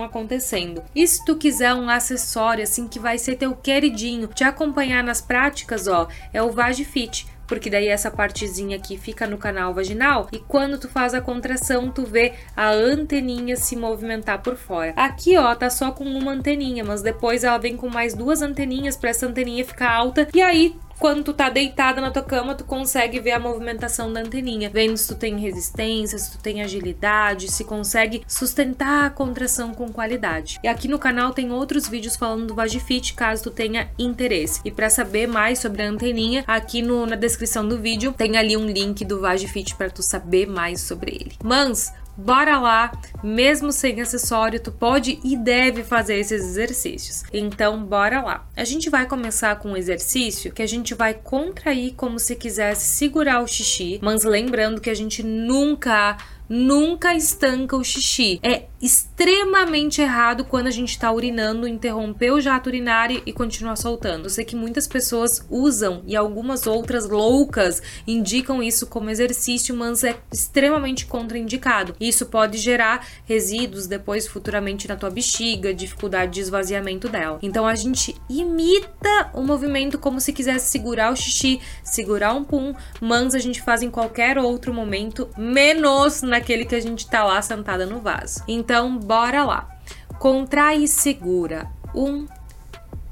acontecendo. 0.02 0.82
E 0.94 1.06
se 1.06 1.24
tu 1.24 1.36
quiser 1.36 1.74
um 1.74 1.88
acessório 1.88 2.62
assim 2.62 2.86
que 2.86 2.98
vai 2.98 3.18
ser 3.18 3.36
teu 3.36 3.54
queridinho, 3.54 4.28
te 4.28 4.44
acompanhar 4.44 5.02
nas 5.02 5.20
práticas, 5.20 5.86
ó, 5.86 6.08
é 6.32 6.42
o 6.42 6.50
Vagifit 6.50 7.26
porque 7.52 7.68
daí 7.68 7.88
essa 7.88 8.10
partezinha 8.10 8.78
aqui 8.78 8.96
fica 8.96 9.26
no 9.26 9.36
canal 9.36 9.74
vaginal 9.74 10.26
e 10.32 10.38
quando 10.38 10.78
tu 10.78 10.88
faz 10.88 11.12
a 11.12 11.20
contração, 11.20 11.90
tu 11.90 12.02
vê 12.02 12.32
a 12.56 12.70
anteninha 12.70 13.56
se 13.56 13.76
movimentar 13.76 14.40
por 14.40 14.56
fora. 14.56 14.94
Aqui, 14.96 15.36
ó, 15.36 15.54
tá 15.54 15.68
só 15.68 15.90
com 15.90 16.04
uma 16.04 16.32
anteninha, 16.32 16.82
mas 16.82 17.02
depois 17.02 17.44
ela 17.44 17.58
vem 17.58 17.76
com 17.76 17.90
mais 17.90 18.14
duas 18.14 18.40
anteninhas 18.40 18.96
para 18.96 19.10
essa 19.10 19.26
anteninha 19.26 19.66
ficar 19.66 19.92
alta 19.92 20.26
e 20.32 20.40
aí 20.40 20.74
quando 21.02 21.24
tu 21.24 21.32
tá 21.32 21.48
deitada 21.48 22.00
na 22.00 22.12
tua 22.12 22.22
cama, 22.22 22.54
tu 22.54 22.62
consegue 22.62 23.18
ver 23.18 23.32
a 23.32 23.40
movimentação 23.40 24.12
da 24.12 24.20
anteninha, 24.20 24.70
vendo 24.72 24.96
se 24.96 25.08
tu 25.08 25.16
tem 25.16 25.36
resistência, 25.36 26.16
se 26.16 26.30
tu 26.30 26.38
tem 26.38 26.62
agilidade, 26.62 27.50
se 27.50 27.64
consegue 27.64 28.22
sustentar 28.28 29.06
a 29.06 29.10
contração 29.10 29.74
com 29.74 29.88
qualidade. 29.88 30.60
E 30.62 30.68
aqui 30.68 30.86
no 30.86 31.00
canal 31.00 31.32
tem 31.32 31.50
outros 31.50 31.88
vídeos 31.88 32.14
falando 32.14 32.46
do 32.46 32.54
Vagifit, 32.54 33.14
caso 33.14 33.42
tu 33.42 33.50
tenha 33.50 33.90
interesse. 33.98 34.60
E 34.64 34.70
para 34.70 34.88
saber 34.88 35.26
mais 35.26 35.58
sobre 35.58 35.82
a 35.82 35.88
anteninha, 35.88 36.44
aqui 36.46 36.80
no, 36.80 37.04
na 37.04 37.16
descrição 37.16 37.66
do 37.66 37.80
vídeo 37.80 38.14
tem 38.16 38.36
ali 38.36 38.56
um 38.56 38.66
link 38.66 39.04
do 39.04 39.20
Vagifit 39.20 39.74
para 39.74 39.90
tu 39.90 40.04
saber 40.04 40.46
mais 40.46 40.82
sobre 40.82 41.10
ele. 41.10 41.32
Mas 41.42 41.92
bora 42.16 42.58
lá, 42.58 42.92
mesmo 43.22 43.72
sem 43.72 44.00
acessório, 44.00 44.60
tu 44.60 44.70
pode 44.70 45.18
e 45.24 45.36
deve 45.36 45.82
fazer 45.82 46.16
esses 46.16 46.42
exercícios. 46.42 47.24
Então, 47.32 47.82
bora 47.84 48.22
lá. 48.22 48.46
A 48.56 48.64
gente 48.64 48.90
vai 48.90 49.06
começar 49.06 49.56
com 49.56 49.70
um 49.70 49.76
exercício 49.76 50.52
que 50.52 50.62
a 50.62 50.66
gente 50.66 50.94
vai 50.94 51.14
contrair 51.14 51.94
como 51.94 52.18
se 52.18 52.36
quisesse 52.36 52.86
segurar 52.86 53.42
o 53.42 53.46
xixi, 53.46 53.98
mas 54.02 54.24
lembrando 54.24 54.80
que 54.80 54.90
a 54.90 54.94
gente 54.94 55.22
nunca 55.22 56.16
nunca 56.52 57.14
estanca 57.14 57.74
o 57.74 57.82
xixi. 57.82 58.38
É 58.42 58.66
extremamente 58.78 60.02
errado 60.02 60.44
quando 60.44 60.66
a 60.66 60.70
gente 60.70 60.98
tá 60.98 61.10
urinando, 61.10 61.68
interromper 61.68 62.32
o 62.32 62.40
jato 62.40 62.68
urinário 62.68 63.22
e 63.24 63.32
continuar 63.32 63.76
soltando. 63.76 64.26
Eu 64.26 64.30
sei 64.30 64.44
que 64.44 64.56
muitas 64.56 64.86
pessoas 64.86 65.46
usam 65.48 66.02
e 66.04 66.14
algumas 66.14 66.66
outras 66.66 67.08
loucas 67.08 67.80
indicam 68.06 68.62
isso 68.62 68.86
como 68.86 69.08
exercício, 69.08 69.74
mas 69.74 70.04
é 70.04 70.18
extremamente 70.30 71.06
contraindicado. 71.06 71.94
Isso 71.98 72.26
pode 72.26 72.58
gerar 72.58 73.06
resíduos 73.24 73.86
depois 73.86 74.26
futuramente 74.26 74.88
na 74.88 74.96
tua 74.96 75.10
bexiga, 75.10 75.72
dificuldade 75.72 76.32
de 76.32 76.40
esvaziamento 76.40 77.08
dela. 77.08 77.38
Então 77.40 77.66
a 77.66 77.74
gente 77.74 78.14
imita 78.28 79.30
o 79.32 79.42
movimento 79.42 79.98
como 79.98 80.20
se 80.20 80.32
quisesse 80.32 80.70
segurar 80.70 81.12
o 81.12 81.16
xixi, 81.16 81.60
segurar 81.82 82.34
um 82.34 82.44
pum, 82.44 82.74
mas 83.00 83.34
a 83.34 83.38
gente 83.38 83.62
faz 83.62 83.80
em 83.80 83.90
qualquer 83.90 84.36
outro 84.36 84.74
momento, 84.74 85.30
menos 85.38 86.20
na 86.20 86.41
naquele 86.42 86.64
que 86.64 86.74
a 86.74 86.80
gente 86.80 87.06
tá 87.06 87.22
lá 87.22 87.40
sentada 87.40 87.86
no 87.86 88.00
vaso. 88.00 88.42
Então, 88.48 88.98
bora 88.98 89.44
lá. 89.44 89.78
Contrai 90.18 90.82
e 90.82 90.88
segura. 90.88 91.70
Um, 91.94 92.26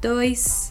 dois, 0.01 0.69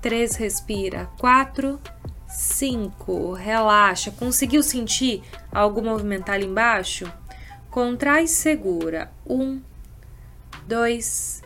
três, 0.00 0.36
respira. 0.36 1.10
Quatro, 1.18 1.80
cinco, 2.28 3.32
relaxa. 3.32 4.12
Conseguiu 4.12 4.62
sentir 4.62 5.24
algo 5.50 5.82
movimentar 5.82 6.36
ali 6.36 6.46
embaixo? 6.46 7.12
Contrai 7.70 8.24
e 8.24 8.28
segura. 8.28 9.10
Um, 9.28 9.60
dois, 10.64 11.42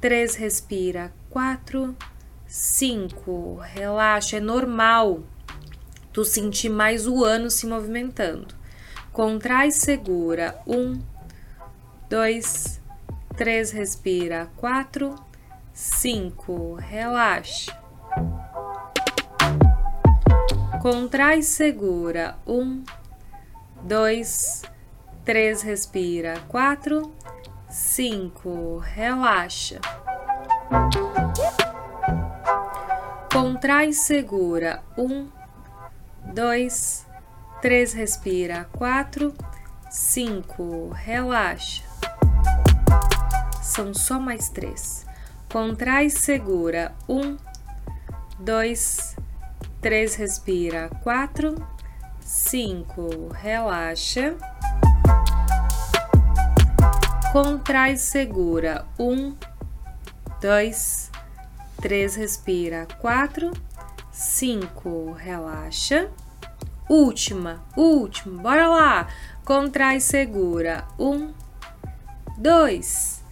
três, 0.00 0.36
respira. 0.36 1.12
Quatro, 1.28 1.96
cinco, 2.46 3.56
relaxa. 3.56 4.36
É 4.36 4.40
normal 4.40 5.24
tu 6.12 6.24
sentir 6.24 6.68
mais 6.68 7.08
o 7.08 7.24
ano 7.24 7.50
se 7.50 7.66
movimentando. 7.66 8.54
Contrai, 9.16 9.70
segura. 9.70 10.60
Um, 10.66 11.00
dois, 12.06 12.78
três, 13.34 13.70
respira. 13.70 14.50
Quatro, 14.58 15.14
cinco, 15.72 16.74
relaxa. 16.74 17.74
Contrai, 20.82 21.40
segura. 21.40 22.36
Um, 22.46 22.84
dois, 23.82 24.62
três, 25.24 25.62
respira. 25.62 26.34
Quatro, 26.46 27.10
cinco, 27.70 28.76
relaxa. 28.76 29.80
Contrai, 33.32 33.94
segura. 33.94 34.82
Um, 34.94 35.30
dois, 36.34 37.05
3, 37.66 37.94
respira. 37.94 38.68
4, 38.78 39.34
5, 39.90 40.90
relaxa. 40.94 41.82
São 43.60 43.92
só 43.92 44.20
mais 44.20 44.48
três. 44.48 45.04
Contrai, 45.52 46.08
segura. 46.08 46.94
1, 47.08 47.36
2, 48.38 49.16
3, 49.80 50.14
respira. 50.14 50.88
4, 51.02 51.56
5, 52.20 53.32
relaxa. 53.34 54.36
Contrai, 57.32 57.96
segura. 57.96 58.86
1, 58.96 59.36
2, 60.40 61.10
3, 61.82 62.14
respira. 62.14 62.86
4, 63.00 63.50
5, 64.12 65.14
relaxa. 65.14 66.08
Última, 66.88 67.64
última, 67.76 68.42
bora 68.42 68.68
lá. 68.68 69.08
Contrai, 69.44 70.00
segura. 70.00 70.84
Um, 70.98 71.32
dois, 72.38 73.22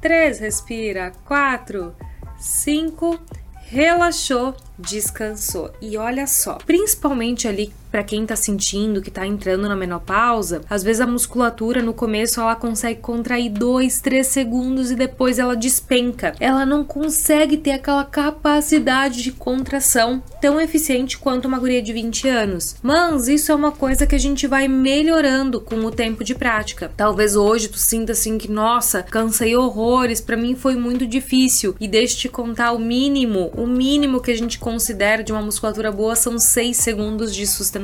três, 0.00 0.38
respira. 0.38 1.12
Quatro, 1.24 1.94
cinco, 2.38 3.20
relaxou, 3.66 4.56
descansou. 4.78 5.72
E 5.80 5.96
olha 5.96 6.26
só, 6.26 6.54
principalmente 6.54 7.46
ali 7.46 7.72
para 7.92 8.02
quem 8.02 8.24
tá 8.24 8.34
sentindo 8.34 9.02
que 9.02 9.10
tá 9.10 9.26
entrando 9.26 9.68
na 9.68 9.76
menopausa, 9.76 10.62
às 10.68 10.82
vezes 10.82 11.02
a 11.02 11.06
musculatura 11.06 11.82
no 11.82 11.92
começo 11.92 12.40
ela 12.40 12.56
consegue 12.56 13.00
contrair 13.00 13.50
2, 13.50 14.00
3 14.00 14.26
segundos 14.26 14.90
e 14.90 14.96
depois 14.96 15.38
ela 15.38 15.54
despenca. 15.54 16.34
Ela 16.40 16.64
não 16.64 16.84
consegue 16.84 17.58
ter 17.58 17.72
aquela 17.72 18.02
capacidade 18.02 19.22
de 19.22 19.30
contração 19.30 20.22
tão 20.40 20.58
eficiente 20.58 21.18
quanto 21.18 21.46
uma 21.46 21.58
guria 21.58 21.82
de 21.82 21.92
20 21.92 22.28
anos. 22.28 22.76
Mas 22.82 23.28
isso 23.28 23.52
é 23.52 23.54
uma 23.54 23.70
coisa 23.70 24.06
que 24.06 24.14
a 24.14 24.18
gente 24.18 24.46
vai 24.46 24.66
melhorando 24.66 25.60
com 25.60 25.76
o 25.84 25.90
tempo 25.90 26.24
de 26.24 26.34
prática. 26.34 26.90
Talvez 26.96 27.36
hoje 27.36 27.68
tu 27.68 27.78
sinta 27.78 28.12
assim 28.12 28.38
que, 28.38 28.50
nossa, 28.50 29.02
cansei 29.02 29.54
horrores, 29.54 30.18
para 30.18 30.36
mim 30.36 30.54
foi 30.54 30.76
muito 30.76 31.06
difícil. 31.06 31.76
E 31.78 31.86
deixa 31.86 32.14
eu 32.14 32.20
te 32.20 32.28
contar 32.30 32.72
o 32.72 32.78
mínimo, 32.78 33.52
o 33.54 33.66
mínimo 33.66 34.22
que 34.22 34.30
a 34.30 34.36
gente 34.36 34.58
considera 34.58 35.22
de 35.22 35.30
uma 35.30 35.42
musculatura 35.42 35.92
boa 35.92 36.16
são 36.16 36.38
6 36.38 36.74
segundos 36.74 37.34
de 37.34 37.46
sustentação 37.46 37.81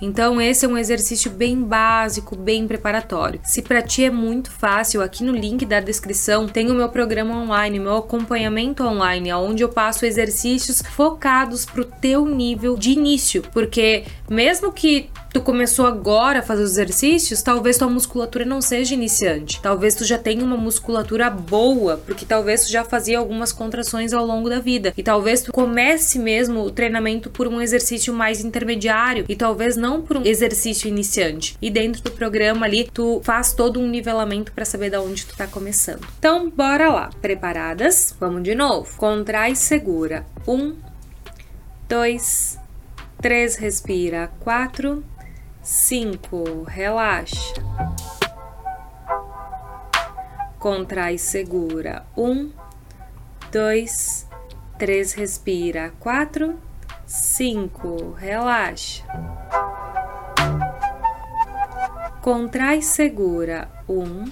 Então, 0.00 0.40
esse 0.40 0.64
é 0.64 0.68
um 0.68 0.78
exercício 0.78 1.30
bem 1.30 1.62
básico, 1.62 2.36
bem 2.36 2.66
preparatório. 2.66 3.40
Se 3.44 3.62
para 3.62 3.82
ti 3.82 4.04
é 4.04 4.10
muito 4.10 4.50
fácil, 4.50 5.02
aqui 5.02 5.24
no 5.24 5.32
link 5.32 5.64
da 5.64 5.80
descrição 5.80 6.46
tem 6.46 6.70
o 6.70 6.74
meu 6.74 6.88
programa 6.88 7.36
online, 7.36 7.78
meu 7.78 7.96
acompanhamento 7.96 8.84
online, 8.84 9.32
onde 9.32 9.62
eu 9.62 9.68
passo 9.68 10.06
exercícios 10.06 10.82
focados 10.82 11.64
pro 11.64 11.84
teu 11.84 12.26
nível 12.26 12.76
de 12.76 12.90
início, 12.90 13.42
porque 13.52 14.04
mesmo 14.28 14.72
que 14.72 15.10
tu 15.34 15.40
começou 15.40 15.84
agora 15.84 16.38
a 16.38 16.42
fazer 16.42 16.62
os 16.62 16.70
exercícios, 16.70 17.42
talvez 17.42 17.76
tua 17.76 17.90
musculatura 17.90 18.44
não 18.44 18.62
seja 18.62 18.94
iniciante. 18.94 19.60
Talvez 19.60 19.96
tu 19.96 20.04
já 20.04 20.16
tenha 20.16 20.44
uma 20.44 20.56
musculatura 20.56 21.28
boa, 21.28 22.00
porque 22.06 22.24
talvez 22.24 22.64
tu 22.64 22.70
já 22.70 22.84
fazia 22.84 23.18
algumas 23.18 23.52
contrações 23.52 24.12
ao 24.12 24.24
longo 24.24 24.48
da 24.48 24.60
vida. 24.60 24.94
E 24.96 25.02
talvez 25.02 25.42
tu 25.42 25.52
comece 25.52 26.20
mesmo 26.20 26.60
o 26.60 26.70
treinamento 26.70 27.30
por 27.30 27.48
um 27.48 27.60
exercício 27.60 28.14
mais 28.14 28.44
intermediário 28.44 29.24
e 29.28 29.34
talvez 29.34 29.76
não 29.76 30.02
por 30.02 30.18
um 30.18 30.24
exercício 30.24 30.86
iniciante. 30.86 31.58
E 31.60 31.68
dentro 31.68 32.00
do 32.00 32.12
programa 32.12 32.64
ali, 32.64 32.88
tu 32.94 33.20
faz 33.24 33.52
todo 33.52 33.80
um 33.80 33.88
nivelamento 33.88 34.52
para 34.52 34.64
saber 34.64 34.90
da 34.90 35.02
onde 35.02 35.26
tu 35.26 35.36
tá 35.36 35.48
começando. 35.48 36.06
Então, 36.16 36.48
bora 36.48 36.88
lá. 36.88 37.10
Preparadas? 37.20 38.14
Vamos 38.20 38.44
de 38.44 38.54
novo. 38.54 38.96
Contrai 38.96 39.56
segura. 39.56 40.24
Um, 40.46 40.76
dois, 41.88 42.56
três, 43.20 43.56
respira. 43.56 44.30
Quatro, 44.38 45.02
cinco, 45.64 46.62
relaxa. 46.64 47.54
Contrai, 50.58 51.16
segura. 51.16 52.04
Um, 52.14 52.52
dois, 53.50 54.28
três, 54.78 55.14
respira. 55.14 55.92
Quatro, 55.98 56.58
cinco, 57.06 58.12
relaxa. 58.12 59.02
Contrai, 62.20 62.82
segura. 62.82 63.70
Um, 63.88 64.24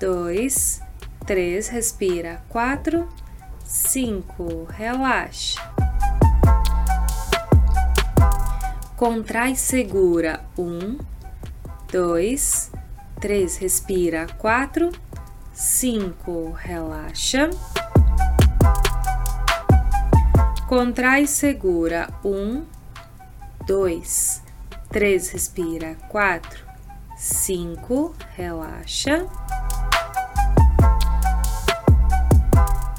dois, 0.00 0.82
três, 1.26 1.68
respira. 1.68 2.42
Quatro, 2.48 3.06
cinco, 3.62 4.64
relaxa. 4.64 5.69
Contrai, 9.00 9.54
segura. 9.54 10.44
Um, 10.58 10.98
dois, 11.90 12.70
três, 13.18 13.56
respira. 13.56 14.26
Quatro, 14.36 14.92
cinco, 15.54 16.50
relaxa. 16.50 17.48
Contrai, 20.68 21.26
segura. 21.26 22.10
Um, 22.22 22.66
dois, 23.66 24.42
três, 24.90 25.30
respira. 25.30 25.94
Quatro, 26.10 26.62
cinco, 27.16 28.14
relaxa. 28.36 29.26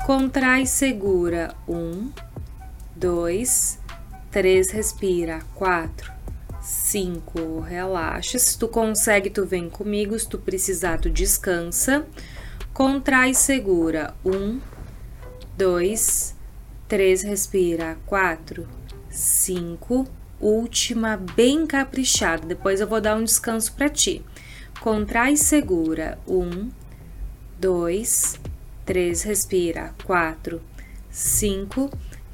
Contrai, 0.07 0.65
segura. 0.65 1.53
Um, 1.67 2.09
dois, 2.95 3.80
3, 4.31 4.71
respira. 4.71 5.41
4, 5.55 6.11
5, 6.61 7.59
relaxa. 7.59 8.39
Se 8.39 8.57
tu 8.57 8.67
consegue, 8.67 9.29
tu 9.29 9.45
vem 9.45 9.69
comigo. 9.69 10.17
Se 10.17 10.27
tu 10.27 10.37
precisar, 10.37 10.99
tu 10.99 11.09
descansa. 11.09 12.05
Contrai, 12.73 13.33
segura. 13.33 14.13
1, 14.25 14.59
2, 15.57 16.35
3, 16.87 17.23
respira. 17.23 17.97
4, 18.05 18.67
5, 19.09 20.07
última 20.41 21.15
bem 21.17 21.67
caprichada. 21.67 22.45
Depois 22.47 22.81
eu 22.81 22.87
vou 22.87 22.99
dar 22.99 23.15
um 23.15 23.23
descanso 23.23 23.73
para 23.73 23.89
ti. 23.89 24.23
contrai 24.79 25.33
e 25.33 25.37
segura. 25.37 26.17
Um, 26.27 26.71
dois, 27.59 28.39
três, 28.83 29.21
respira. 29.21 29.93
Quatro, 30.03 30.59
cinco, 31.11 31.91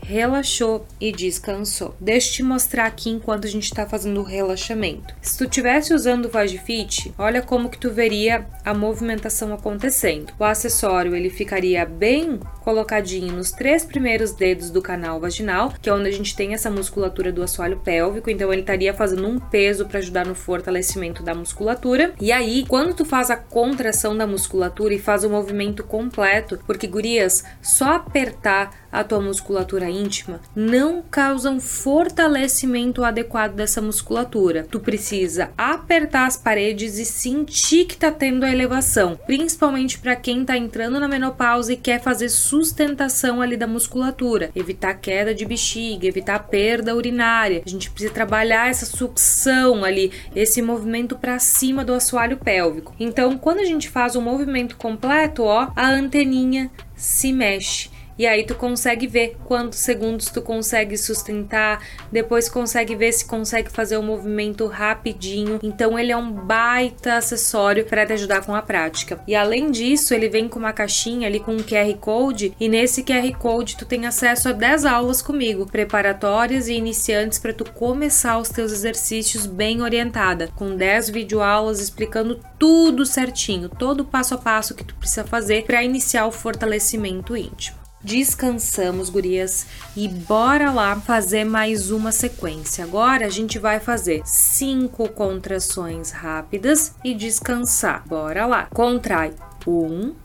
relaxou 0.08 0.88
e 1.02 1.12
descansou. 1.12 1.94
Deixa 2.00 2.30
eu 2.30 2.34
te 2.34 2.44
mostrar 2.44 2.86
aqui 2.86 3.10
enquanto 3.10 3.46
a 3.46 3.50
gente 3.50 3.66
está 3.66 3.86
fazendo 3.86 4.22
o 4.22 4.24
relaxamento. 4.24 5.14
Se 5.22 5.38
tu 5.38 5.50
tivesse 5.50 5.94
usando 5.94 6.26
o 6.26 6.30
Vagifit, 6.30 7.14
olha 7.18 7.42
como 7.42 7.70
que 7.70 7.78
tu 7.78 7.92
veria 7.92 8.48
a 8.64 8.74
movimentação 8.74 9.54
acontecendo. 9.54 10.32
O 10.40 10.46
acessório 10.46 11.14
ele 11.14 11.30
ficaria 11.30 11.86
bem 11.86 12.40
colocadinho 12.64 13.34
nos 13.34 13.52
três 13.52 13.84
primeiros 13.84 14.32
dedos 14.32 14.70
do 14.70 14.82
canal 14.82 15.20
vaginal, 15.20 15.74
que 15.82 15.90
é 15.90 15.94
onde 15.94 16.08
a 16.08 16.12
gente 16.12 16.36
tem 16.36 16.54
essa 16.54 16.72
musculatura 16.72 17.32
do 17.32 17.44
assoalho 17.44 17.78
pélvico, 17.78 18.30
então 18.30 18.52
ele 18.52 18.62
estaria 18.62 18.94
fazendo 18.94 19.28
um 19.28 19.40
peso 19.40 19.86
para 19.86 20.00
ajudar 20.00 20.26
no 20.26 20.36
fortalecimento 20.36 21.22
da 21.22 21.36
musculatura. 21.36 22.14
E 22.22 22.32
aí, 22.32 22.66
quando 22.68 22.94
tu 22.94 23.04
faz 23.04 23.30
a 23.30 23.36
contração 23.36 24.16
da 24.16 24.26
musculatura 24.26 24.94
e 24.94 25.00
faz 25.00 25.26
o 25.26 25.30
movimento 25.30 25.84
completo, 25.84 26.60
porque 26.66 26.88
gurias, 26.88 27.44
só 27.62 27.96
apertar 27.96 28.88
a 28.92 29.04
tua 29.04 29.22
musculatura 29.22 29.90
íntima 29.98 30.40
não 30.56 31.02
causa 31.02 31.50
um 31.50 31.60
fortalecimento 31.60 33.04
adequado 33.04 33.54
dessa 33.54 33.82
musculatura. 33.82 34.68
Tu 34.70 34.80
precisa 34.80 35.50
apertar 35.58 36.26
as 36.26 36.38
paredes 36.38 36.98
e 36.98 37.06
sentir 37.06 37.86
que 37.86 37.98
tá 37.98 38.12
tendo 38.12 38.44
a 38.44 38.52
elevação, 38.52 39.20
principalmente 39.26 40.00
para 40.00 40.16
quem 40.16 40.46
tá 40.46 40.58
entrando 40.58 41.00
na 41.00 41.08
menopausa 41.08 41.74
e 41.74 41.78
quer 41.78 42.02
fazer 42.02 42.30
sustentação 42.30 43.42
ali 43.42 43.58
da 43.58 43.68
musculatura, 43.68 44.52
evitar 44.56 44.94
queda 44.96 45.34
de 45.34 45.46
bexiga, 45.46 46.08
evitar 46.08 46.40
perda 46.48 46.96
urinária. 46.96 47.62
A 47.66 47.70
gente 47.70 47.90
precisa 47.90 48.14
trabalhar 48.14 48.70
essa 48.70 48.86
sucção 48.86 49.84
ali, 49.84 50.12
esse 50.36 50.62
movimento 50.62 51.18
para 51.18 51.40
cima 51.40 51.84
do 51.84 51.94
assoalho 51.94 52.38
pélvico. 52.38 52.96
Então, 53.00 53.38
quando 53.38 53.60
a 53.60 53.66
gente 53.66 53.90
faz 53.90 54.16
o 54.16 54.22
movimento 54.22 54.76
completo, 54.76 55.44
ó, 55.44 55.72
a 55.76 55.90
anteninha 55.90 56.70
se 56.96 57.32
mexe 57.32 57.97
e 58.18 58.26
aí 58.26 58.46
tu 58.46 58.56
consegue 58.56 59.08
ver 59.08 59.38
quantos 59.46 59.80
segundos 59.80 60.30
tu 60.30 60.42
consegue 60.42 60.98
sustentar, 60.98 61.84
depois 62.12 62.50
consegue 62.50 62.96
ver 62.96 63.12
se 63.12 63.26
consegue 63.26 63.70
fazer 63.70 63.98
o 63.98 64.00
um 64.00 64.04
movimento 64.04 64.66
rapidinho. 64.66 65.60
Então 65.62 65.98
ele 65.98 66.12
é 66.12 66.18
um 66.18 66.32
baita 66.32 67.16
acessório 67.16 67.86
para 67.86 68.06
te 68.06 68.14
ajudar 68.14 68.46
com 68.46 68.56
a 68.56 68.62
prática. 68.62 69.22
E 69.28 69.36
além 69.36 69.72
disso, 69.72 70.14
ele 70.14 70.30
vem 70.30 70.48
com 70.48 70.60
uma 70.60 70.74
caixinha 70.74 71.28
ali 71.28 71.40
com 71.40 71.54
um 71.54 71.58
QR 71.58 71.94
Code 72.00 72.54
e 72.60 72.68
nesse 72.68 73.04
QR 73.04 73.32
Code 73.38 73.78
tu 73.78 73.86
tem 73.86 74.06
acesso 74.06 74.50
a 74.50 74.52
10 74.52 74.86
aulas 74.86 75.22
comigo, 75.22 75.70
preparatórias 75.70 76.68
e 76.68 76.74
iniciantes 76.74 77.40
para 77.40 77.54
tu 77.54 77.66
começar 77.66 78.38
os 78.38 78.50
teus 78.50 78.72
exercícios 78.72 79.46
bem 79.46 79.82
orientada, 79.82 80.50
com 80.56 80.76
10 80.76 81.10
videoaulas 81.10 81.80
explicando 81.80 82.40
tudo 82.58 83.06
certinho, 83.06 83.70
todo 83.70 84.02
o 84.02 84.06
passo 84.06 84.34
a 84.34 84.38
passo 84.38 84.74
que 84.74 84.84
tu 84.84 84.96
precisa 84.96 85.24
fazer 85.24 85.66
para 85.66 85.84
iniciar 85.84 86.26
o 86.26 86.32
fortalecimento 86.32 87.36
íntimo 87.36 87.77
descansamos, 88.04 89.10
gurias, 89.10 89.66
e 89.96 90.08
bora 90.08 90.72
lá 90.72 90.96
fazer 91.00 91.44
mais 91.44 91.92
uma 91.92 92.12
sequência. 92.12 92.84
Agora 92.84 93.26
a 93.26 93.30
gente 93.30 93.58
vai 93.60 93.80
fazer 93.80 94.22
cinco 94.26 95.10
contrações 95.10 96.12
rápidas 96.12 96.96
e 97.04 97.14
descansar. 97.14 98.04
Bora 98.08 98.46
lá. 98.46 98.68
Contrai. 98.68 99.34
Um, 99.66 100.16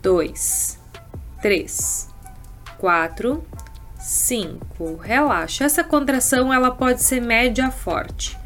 dois, 0.00 0.78
três, 1.42 2.08
quatro, 2.78 3.44
cinco. 3.98 4.96
Relaxa. 4.96 5.64
Essa 5.64 5.84
contração 5.84 6.52
ela 6.52 6.70
pode 6.70 7.02
ser 7.02 7.20
média 7.20 7.70
forte. 7.70 8.38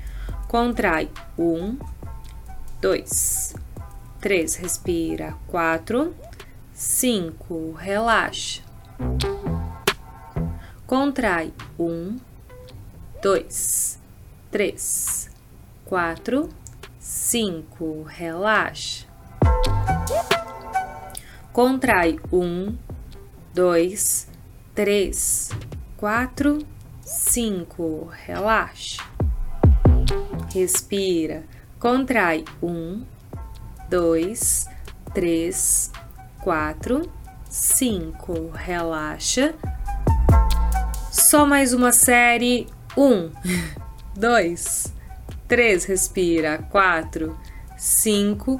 Contrai. 0.48 1.08
Um, 1.38 1.76
dois, 2.80 3.54
três. 4.20 4.56
Respira. 4.56 5.34
Quatro 5.46 6.14
5. 6.82 7.74
Relaxa. 7.76 8.62
Contrai. 10.86 11.52
1, 11.78 12.16
2, 13.20 13.98
3, 14.50 15.30
4, 15.84 16.48
5. 16.98 18.04
Relaxa. 18.04 19.06
Contrai. 21.52 22.18
1, 22.32 22.78
2, 23.52 24.26
3, 24.74 25.50
4, 25.98 26.58
5. 27.04 28.10
Relaxa. 28.26 29.04
Respira. 30.54 31.44
Contrai. 31.78 32.42
1, 32.62 33.06
2, 33.90 34.66
3, 35.12 35.92
quatro, 36.42 37.10
cinco. 37.48 38.50
Relaxa. 38.54 39.54
Só 41.10 41.46
mais 41.46 41.72
uma 41.72 41.92
série. 41.92 42.66
Um, 42.96 43.30
dois, 44.16 44.92
três. 45.46 45.84
Respira. 45.84 46.58
Quatro, 46.70 47.38
cinco. 47.76 48.58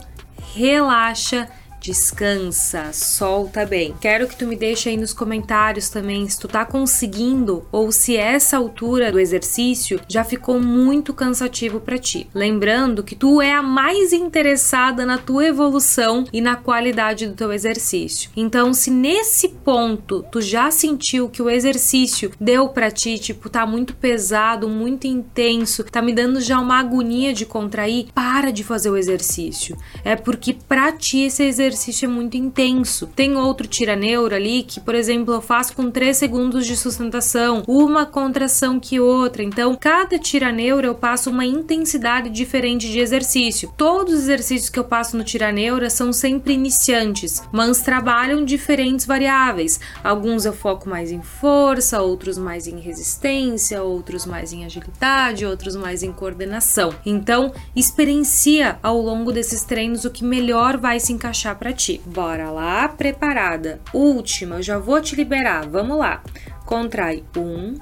Relaxa 0.55 1.49
descansa, 1.81 2.93
solta 2.93 3.64
bem. 3.64 3.95
Quero 3.99 4.29
que 4.29 4.37
tu 4.37 4.47
me 4.47 4.55
deixe 4.55 4.90
aí 4.90 4.97
nos 4.97 5.14
comentários 5.14 5.88
também 5.88 6.29
se 6.29 6.38
tu 6.38 6.47
tá 6.47 6.64
conseguindo 6.64 7.66
ou 7.73 7.90
se 7.90 8.16
essa 8.16 8.59
altura 8.59 9.11
do 9.11 9.19
exercício 9.19 9.99
já 10.07 10.23
ficou 10.23 10.61
muito 10.61 11.14
cansativo 11.14 11.81
para 11.81 11.99
ti. 11.99 12.29
Lembrando 12.35 13.03
que 13.03 13.16
tu 13.16 13.40
é 13.40 13.53
a 13.53 13.62
mais 13.62 14.12
interessada 14.12 15.07
na 15.07 15.16
tua 15.16 15.47
evolução 15.47 16.25
e 16.33 16.40
na 16.40 16.55
qualidade 16.55 17.27
do 17.27 17.35
teu 17.35 17.51
exercício. 17.53 18.31
Então, 18.37 18.75
se 18.75 18.90
nesse 18.90 19.49
ponto 19.49 20.23
tu 20.31 20.40
já 20.43 20.71
sentiu 20.71 21.31
que 21.31 21.40
o 21.40 21.49
exercício 21.49 22.31
deu 22.38 22.69
para 22.69 22.90
ti, 22.90 23.19
tipo, 23.19 23.49
tá 23.49 23.64
muito 23.64 23.95
pesado, 23.95 24.69
muito 24.69 25.07
intenso, 25.07 25.83
tá 25.85 26.03
me 26.03 26.12
dando 26.12 26.40
já 26.40 26.61
uma 26.61 26.79
agonia 26.79 27.33
de 27.33 27.47
contrair, 27.47 28.09
para 28.14 28.53
de 28.53 28.62
fazer 28.62 28.90
o 28.90 28.97
exercício. 28.97 29.77
É 30.05 30.14
porque 30.14 30.55
para 30.69 30.93
ti 30.93 31.23
esse 31.23 31.43
exercício 31.43 31.69
exercício 31.70 32.06
é 32.06 32.09
muito 32.09 32.37
intenso. 32.37 33.06
Tem 33.06 33.37
outro 33.37 33.66
tiraneuro 33.66 34.35
ali 34.35 34.62
que, 34.62 34.80
por 34.80 34.94
exemplo, 34.94 35.35
eu 35.35 35.40
faço 35.40 35.74
com 35.74 35.90
3 35.90 36.16
segundos 36.16 36.66
de 36.66 36.76
sustentação, 36.76 37.62
uma 37.66 38.04
contração 38.04 38.80
que 38.80 38.98
outra. 38.98 39.42
Então, 39.42 39.76
cada 39.78 40.18
tiraneuro 40.18 40.87
eu 40.87 40.94
passo 40.94 41.30
uma 41.30 41.44
intensidade 41.44 42.28
diferente 42.30 42.90
de 42.90 42.98
exercício. 42.98 43.72
Todos 43.76 44.14
os 44.14 44.20
exercícios 44.20 44.68
que 44.68 44.78
eu 44.78 44.85
passo 44.85 45.16
no 45.16 45.24
tiraneura 45.24 45.88
são 45.88 46.12
sempre 46.12 46.54
iniciantes, 46.54 47.42
mas 47.52 47.80
trabalham 47.83 48.44
diferentes 48.44 49.06
variáveis. 49.06 49.80
Alguns 50.02 50.44
eu 50.44 50.52
foco 50.52 50.88
mais 50.88 51.12
em 51.12 51.22
força, 51.22 52.02
outros 52.02 52.37
mais 52.37 52.66
em 52.66 52.80
resistência, 52.80 53.83
outros 53.83 54.26
mais 54.26 54.52
em 54.52 54.64
agilidade, 54.64 55.46
outros 55.46 55.76
mais 55.76 56.02
em 56.02 56.12
coordenação. 56.12 56.92
Então, 57.06 57.52
experiencia 57.74 58.78
ao 58.83 59.00
longo 59.00 59.33
desses 59.33 59.62
treinos 59.62 60.04
o 60.04 60.11
que 60.11 60.24
melhor 60.24 60.76
vai 60.76 60.98
se 60.98 61.12
encaixar 61.12 61.56
para 61.61 61.75
ti. 61.75 62.01
Bora 62.07 62.51
lá, 62.51 62.88
preparada. 62.88 63.81
Última, 63.92 64.57
eu 64.57 64.62
já 64.62 64.79
vou 64.79 65.01
te 65.03 65.14
liberar. 65.14 65.68
Vamos 65.68 65.99
lá. 65.99 66.23
Contrai 66.64 67.23
um, 67.37 67.77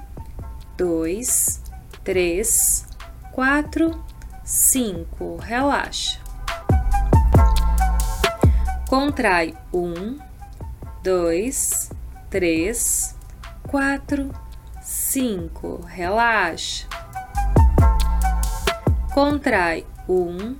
dois, 0.77 1.63
três, 2.03 2.85
quatro, 3.33 4.05
cinco. 4.45 5.37
Relaxa. 5.37 6.19
Contrai 8.89 9.55
um, 9.73 10.19
dois, 11.05 11.91
três, 12.29 13.15
quatro, 13.69 14.33
cinco. 14.83 15.85
Relaxa. 15.87 16.89
Contrai 19.15 19.87
um, 20.09 20.57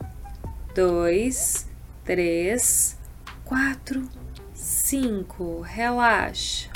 dois, 0.75 1.67
três, 2.05 2.98
quatro, 3.49 4.07
cinco. 4.53 5.63
Relaxa. 5.63 6.69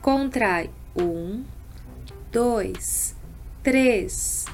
Contrai. 0.00 0.70
Um, 0.96 1.44
dois, 2.32 3.14
três, 3.62 4.46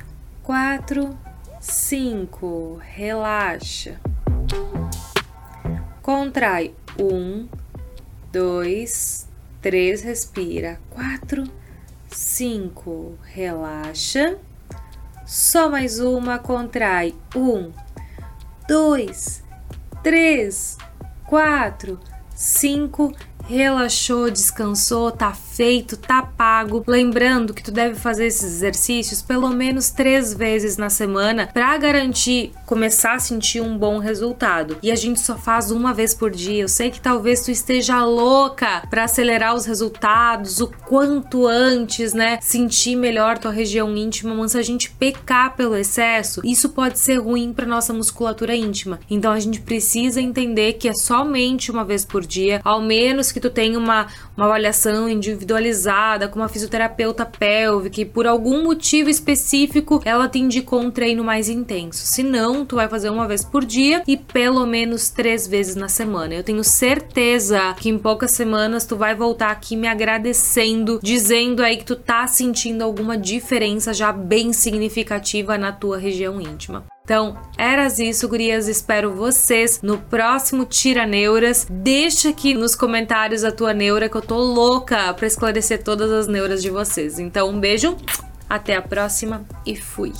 quatro, 0.43 1.17
cinco. 1.61 2.81
Relaxa. 2.83 4.01
Contrai. 6.03 6.75
Um, 6.99 7.47
dois, 8.33 9.29
três. 9.63 10.03
Respira. 10.03 10.81
Quatro, 10.91 11.45
cinco. 12.09 13.17
Relaxa. 13.23 14.37
Só 15.25 15.71
mais 15.71 16.01
uma. 16.01 16.41
Contrai. 16.41 17.15
Um, 17.37 17.71
dois, 18.67 19.45
três, 19.47 19.50
quatro, 21.27 22.01
cinco. 22.35 23.13
Relaxou, 23.47 24.31
descansou, 24.31 25.11
tá 25.11 25.33
feito, 25.33 25.97
tá 25.97 26.23
pago. 26.23 26.85
Lembrando 26.87 27.53
que 27.53 27.63
tu 27.63 27.71
deve 27.71 27.95
fazer 27.95 28.27
esses 28.27 28.55
exercícios 28.55 29.23
pelo 29.23 29.51
menos 29.51 29.91
três 29.91 30.33
vezes 30.33 30.77
na 30.77 30.89
semana 30.89 31.49
para 31.53 31.77
garantir 31.77 32.53
começar 32.67 33.15
a 33.15 33.19
sentir 33.19 33.61
um 33.61 33.77
bom 33.77 33.99
resultado. 33.99 34.79
E 34.83 34.91
a 34.91 34.97
gente 34.97 35.21
só 35.21 35.37
faz 35.37 35.71
uma 35.71 35.93
vez 35.93 36.15
por 36.15 36.31
dia. 36.31 36.63
Eu 36.63 36.69
sei 36.69 36.91
que 36.91 37.01
talvez 37.01 37.41
tu 37.41 37.51
esteja 37.51 38.05
louca 38.05 38.87
para 38.89 39.05
acelerar 39.05 39.55
os 39.55 39.67
resultados 39.67 40.61
o 40.61 40.69
quanto 40.69 41.47
antes, 41.47 42.13
né? 42.13 42.39
Sentir 42.41 42.97
melhor 42.97 43.39
tua 43.39 43.51
região 43.51 43.97
íntima, 43.97 44.35
mas 44.35 44.53
se 44.53 44.59
a 44.59 44.63
gente 44.63 44.91
pecar 44.91 45.57
pelo 45.57 45.77
excesso, 45.77 46.41
isso 46.45 46.69
pode 46.69 46.99
ser 46.99 47.17
ruim 47.17 47.53
para 47.53 47.67
nossa 47.67 47.93
musculatura 47.93 48.55
íntima. 48.55 49.01
Então 49.11 49.33
a 49.33 49.41
gente 49.41 49.61
precisa 49.61 50.21
entender 50.21 50.75
que 50.75 50.89
é 50.89 50.95
somente 50.95 51.71
uma 51.71 51.85
vez 51.85 52.05
por 52.05 52.25
dia, 52.25 52.61
ao 52.65 52.81
menos 52.81 53.30
que 53.33 53.41
tu 53.41 53.51
tenha 53.51 53.79
uma, 53.79 54.07
uma 54.37 54.47
avaliação 54.47 55.09
individualizada 55.09 56.29
com 56.29 56.39
uma 56.39 56.49
fisioterapeuta 56.49 57.25
pélvica 57.25 58.01
e 58.01 58.05
por 58.05 58.27
algum 58.27 58.63
motivo 58.63 59.09
específico 59.09 60.01
ela 60.05 60.29
te 60.29 60.39
indicou 60.39 60.81
um 60.81 60.91
treino 60.91 61.25
mais 61.25 61.49
intenso. 61.49 62.07
Se 62.07 62.23
não, 62.23 62.65
tu 62.65 62.77
vai 62.77 62.89
fazer 62.89 63.11
uma 63.11 63.27
vez 63.27 63.45
por 63.45 63.65
dia 63.65 64.03
e 64.07 64.17
pelo 64.17 64.67
menos 64.67 65.11
três 65.11 65.47
vezes 65.47 65.77
na 65.77 65.89
semana. 65.89 66.35
Eu 66.35 66.45
tenho 66.45 66.65
certeza 66.65 67.75
que 67.75 67.89
em 67.89 67.99
poucas 67.99 68.31
semanas 68.31 68.87
tu 68.87 68.97
vai 68.97 69.15
voltar 69.15 69.51
aqui 69.51 69.77
me 69.77 69.89
agradecendo, 69.89 71.01
dizendo 71.03 71.63
aí 71.63 71.77
que 71.77 71.85
tu 71.85 71.97
tá 71.97 72.27
sentindo 72.27 72.83
alguma 72.83 73.17
diferença 73.17 73.93
já 73.93 74.13
bem 74.13 74.53
significativa 74.53 75.59
na 75.59 75.73
tua 75.73 75.99
região 75.99 76.41
íntima. 76.41 76.85
Então, 77.11 77.37
eras 77.59 77.99
isso, 77.99 78.29
gurias. 78.29 78.69
Espero 78.69 79.13
vocês 79.13 79.83
no 79.83 79.99
próximo 79.99 80.65
Tira 80.65 81.05
Neuras. 81.05 81.67
Deixa 81.69 82.29
aqui 82.29 82.55
nos 82.55 82.77
comentários 82.77 83.43
a 83.43 83.51
tua 83.51 83.75
neura, 83.75 84.09
que 84.09 84.15
eu 84.15 84.23
tô 84.23 84.39
louca 84.39 85.13
para 85.15 85.27
esclarecer 85.27 85.83
todas 85.83 86.09
as 86.13 86.29
neuras 86.29 86.63
de 86.63 86.71
vocês. 86.71 87.19
Então, 87.19 87.51
um 87.51 87.59
beijo, 87.59 87.97
até 88.49 88.77
a 88.77 88.83
próxima 88.83 89.45
e 89.67 89.75
fui! 89.75 90.13